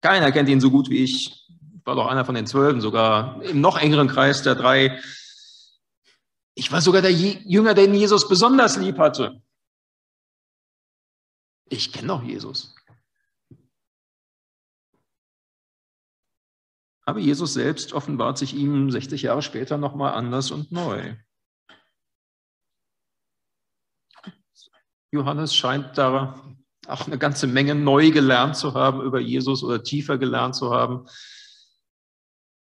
Keiner 0.00 0.32
kennt 0.32 0.48
ihn 0.48 0.60
so 0.60 0.70
gut 0.70 0.90
wie 0.90 1.02
ich. 1.04 1.48
Ich 1.48 1.86
war 1.86 1.94
doch 1.94 2.06
einer 2.06 2.24
von 2.24 2.34
den 2.34 2.46
Zwölfen, 2.46 2.80
sogar 2.80 3.42
im 3.42 3.60
noch 3.60 3.78
engeren 3.78 4.08
Kreis 4.08 4.42
der 4.42 4.54
drei. 4.54 5.00
Ich 6.54 6.72
war 6.72 6.80
sogar 6.80 7.02
der 7.02 7.12
Jünger, 7.12 7.74
den 7.74 7.94
Jesus 7.94 8.28
besonders 8.28 8.76
lieb 8.76 8.98
hatte. 8.98 9.42
Ich 11.68 11.92
kenne 11.92 12.08
doch 12.08 12.22
Jesus. 12.22 12.74
Aber 17.06 17.20
Jesus 17.20 17.54
selbst 17.54 17.92
offenbart 17.92 18.36
sich 18.36 18.54
ihm 18.54 18.90
60 18.90 19.22
Jahre 19.22 19.40
später 19.40 19.78
nochmal 19.78 20.14
anders 20.14 20.50
und 20.50 20.72
neu. 20.72 21.14
Johannes 25.12 25.54
scheint 25.54 25.96
da 25.96 26.42
auch 26.88 27.06
eine 27.06 27.16
ganze 27.16 27.46
Menge 27.46 27.74
neu 27.74 28.10
gelernt 28.10 28.56
zu 28.56 28.74
haben 28.74 29.02
über 29.02 29.20
Jesus 29.20 29.62
oder 29.62 29.82
tiefer 29.82 30.18
gelernt 30.18 30.56
zu 30.56 30.72
haben, 30.72 31.06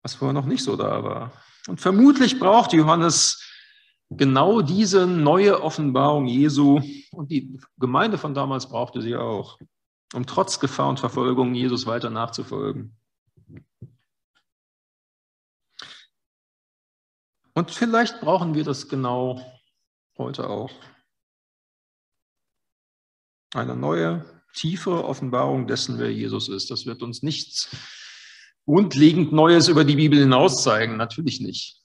was 0.04 0.16
vorher 0.16 0.34
noch 0.34 0.46
nicht 0.46 0.64
so 0.64 0.76
da 0.76 1.04
war. 1.04 1.32
Und 1.68 1.82
vermutlich 1.82 2.40
braucht 2.40 2.74
Johannes 2.74 3.44
genau 4.10 4.62
diese 4.62 5.08
neue 5.08 5.62
Offenbarung 5.62 6.28
Jesu 6.28 6.80
und 7.12 7.32
die 7.32 7.60
Gemeinde 7.78 8.18
von 8.18 8.34
damals 8.34 8.70
brauchte 8.70 9.02
sie 9.02 9.16
auch, 9.16 9.60
um 10.14 10.26
trotz 10.26 10.60
Gefahr 10.60 10.90
und 10.90 11.00
Verfolgung 11.00 11.56
Jesus 11.56 11.88
weiter 11.88 12.10
nachzufolgen. 12.10 12.96
Und 17.58 17.72
vielleicht 17.72 18.22
brauchen 18.22 18.54
wir 18.54 18.64
das 18.64 18.88
genau 18.88 19.42
heute 20.16 20.48
auch. 20.48 20.72
Eine 23.52 23.76
neue, 23.76 24.44
tiefere 24.54 25.04
Offenbarung 25.04 25.66
dessen, 25.66 25.98
wer 25.98 26.14
Jesus 26.14 26.50
ist. 26.50 26.70
Das 26.70 26.86
wird 26.86 27.02
uns 27.02 27.24
nichts 27.24 27.76
grundlegend 28.66 29.34
Neues 29.34 29.70
über 29.70 29.86
die 29.86 29.96
Bibel 29.96 30.20
hinaus 30.20 30.62
zeigen, 30.62 30.98
natürlich 30.98 31.42
nicht. 31.42 31.82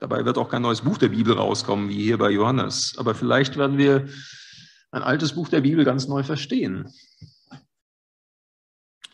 Dabei 0.00 0.24
wird 0.24 0.36
auch 0.36 0.48
kein 0.48 0.62
neues 0.62 0.80
Buch 0.80 0.98
der 0.98 1.10
Bibel 1.10 1.34
rauskommen, 1.34 1.88
wie 1.88 2.02
hier 2.02 2.18
bei 2.18 2.30
Johannes. 2.30 2.98
Aber 2.98 3.14
vielleicht 3.14 3.56
werden 3.56 3.78
wir 3.78 4.08
ein 4.90 5.04
altes 5.04 5.36
Buch 5.36 5.48
der 5.48 5.60
Bibel 5.60 5.84
ganz 5.84 6.08
neu 6.08 6.24
verstehen 6.24 6.92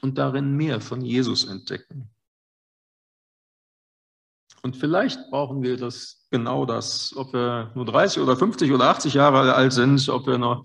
und 0.00 0.16
darin 0.16 0.56
mehr 0.56 0.80
von 0.80 1.02
Jesus 1.02 1.44
entdecken. 1.44 2.08
Und 4.62 4.76
vielleicht 4.76 5.30
brauchen 5.30 5.62
wir 5.62 5.76
das 5.76 6.26
genau 6.30 6.64
das, 6.64 7.12
ob 7.16 7.32
wir 7.32 7.72
nur 7.74 7.84
30 7.84 8.22
oder 8.22 8.36
50 8.36 8.70
oder 8.72 8.90
80 8.90 9.14
Jahre 9.14 9.54
alt 9.54 9.72
sind, 9.72 10.08
ob 10.08 10.26
wir 10.26 10.38
noch 10.38 10.64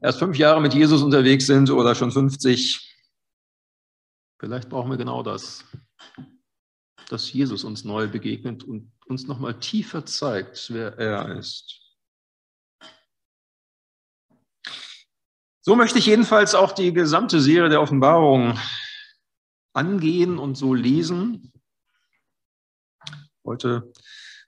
erst 0.00 0.18
fünf 0.18 0.36
Jahre 0.36 0.60
mit 0.60 0.74
Jesus 0.74 1.02
unterwegs 1.02 1.46
sind 1.46 1.70
oder 1.70 1.94
schon 1.94 2.10
50. 2.10 2.96
Vielleicht 4.40 4.68
brauchen 4.68 4.90
wir 4.90 4.96
genau 4.96 5.22
das, 5.22 5.64
dass 7.08 7.32
Jesus 7.32 7.62
uns 7.62 7.84
neu 7.84 8.08
begegnet 8.08 8.64
und 8.64 8.90
uns 9.06 9.26
nochmal 9.26 9.58
tiefer 9.60 10.04
zeigt, 10.04 10.72
wer 10.72 10.98
er 10.98 11.36
ist. 11.36 11.80
So 15.62 15.76
möchte 15.76 15.98
ich 15.98 16.06
jedenfalls 16.06 16.54
auch 16.54 16.72
die 16.72 16.92
gesamte 16.92 17.40
Serie 17.40 17.68
der 17.68 17.82
Offenbarung 17.82 18.58
angehen 19.74 20.38
und 20.38 20.56
so 20.56 20.74
lesen. 20.74 21.52
Heute 23.50 23.92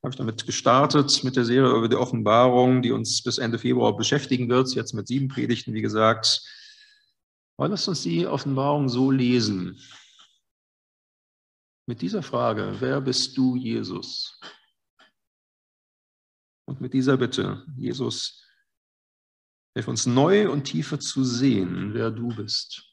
habe 0.00 0.10
ich 0.10 0.16
damit 0.16 0.46
gestartet 0.46 1.24
mit 1.24 1.34
der 1.34 1.44
Serie 1.44 1.76
über 1.76 1.88
die 1.88 1.96
Offenbarung, 1.96 2.82
die 2.82 2.92
uns 2.92 3.20
bis 3.20 3.38
Ende 3.38 3.58
Februar 3.58 3.96
beschäftigen 3.96 4.48
wird, 4.48 4.72
jetzt 4.76 4.92
mit 4.92 5.08
sieben 5.08 5.26
Predigten, 5.26 5.74
wie 5.74 5.82
gesagt. 5.82 6.40
Aber 7.56 7.68
lasst 7.68 7.88
uns 7.88 8.02
die 8.02 8.28
Offenbarung 8.28 8.88
so 8.88 9.10
lesen. 9.10 9.76
Mit 11.88 12.00
dieser 12.00 12.22
Frage, 12.22 12.76
wer 12.78 13.00
bist 13.00 13.36
du, 13.36 13.56
Jesus? 13.56 14.38
Und 16.68 16.80
mit 16.80 16.92
dieser 16.92 17.16
Bitte, 17.16 17.66
Jesus, 17.76 18.46
hilf 19.74 19.88
uns 19.88 20.06
neu 20.06 20.48
und 20.48 20.62
tiefer 20.62 21.00
zu 21.00 21.24
sehen, 21.24 21.92
wer 21.92 22.12
du 22.12 22.28
bist. 22.28 22.84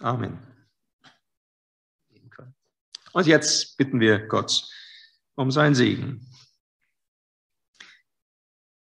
Amen. 0.00 0.53
Und 3.14 3.28
jetzt 3.28 3.76
bitten 3.76 4.00
wir 4.00 4.26
Gott 4.26 4.68
um 5.36 5.50
seinen 5.50 5.76
Segen. 5.76 6.28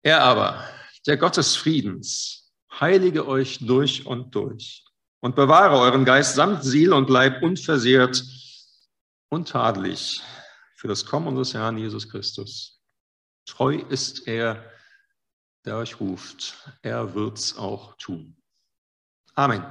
Er 0.03 0.23
aber, 0.23 0.67
der 1.07 1.19
Gott 1.19 1.37
des 1.37 1.57
Friedens, 1.57 2.53
heilige 2.81 3.29
euch 3.29 3.59
durch 3.61 4.07
und 4.07 4.35
durch 4.35 4.85
und 5.21 5.37
bewahre 5.37 5.79
euren 5.79 6.07
Geist 6.07 6.35
samt 6.35 6.65
Seele 6.65 6.95
und 6.95 7.11
Leib 7.11 7.43
unversehrt 7.43 8.25
und 9.29 9.49
tadelig 9.49 10.23
für 10.75 10.89
das 10.89 11.05
Kommen 11.05 11.29
unseres 11.29 11.53
Herrn 11.53 11.77
Jesus 11.77 12.09
Christus. 12.09 12.83
Treu 13.47 13.77
ist 13.77 14.27
er, 14.27 14.71
der 15.67 15.77
euch 15.77 16.01
ruft. 16.01 16.57
Er 16.81 17.15
wird's 17.15 17.57
auch 17.57 17.97
tun. 17.99 18.37
Amen. 19.35 19.65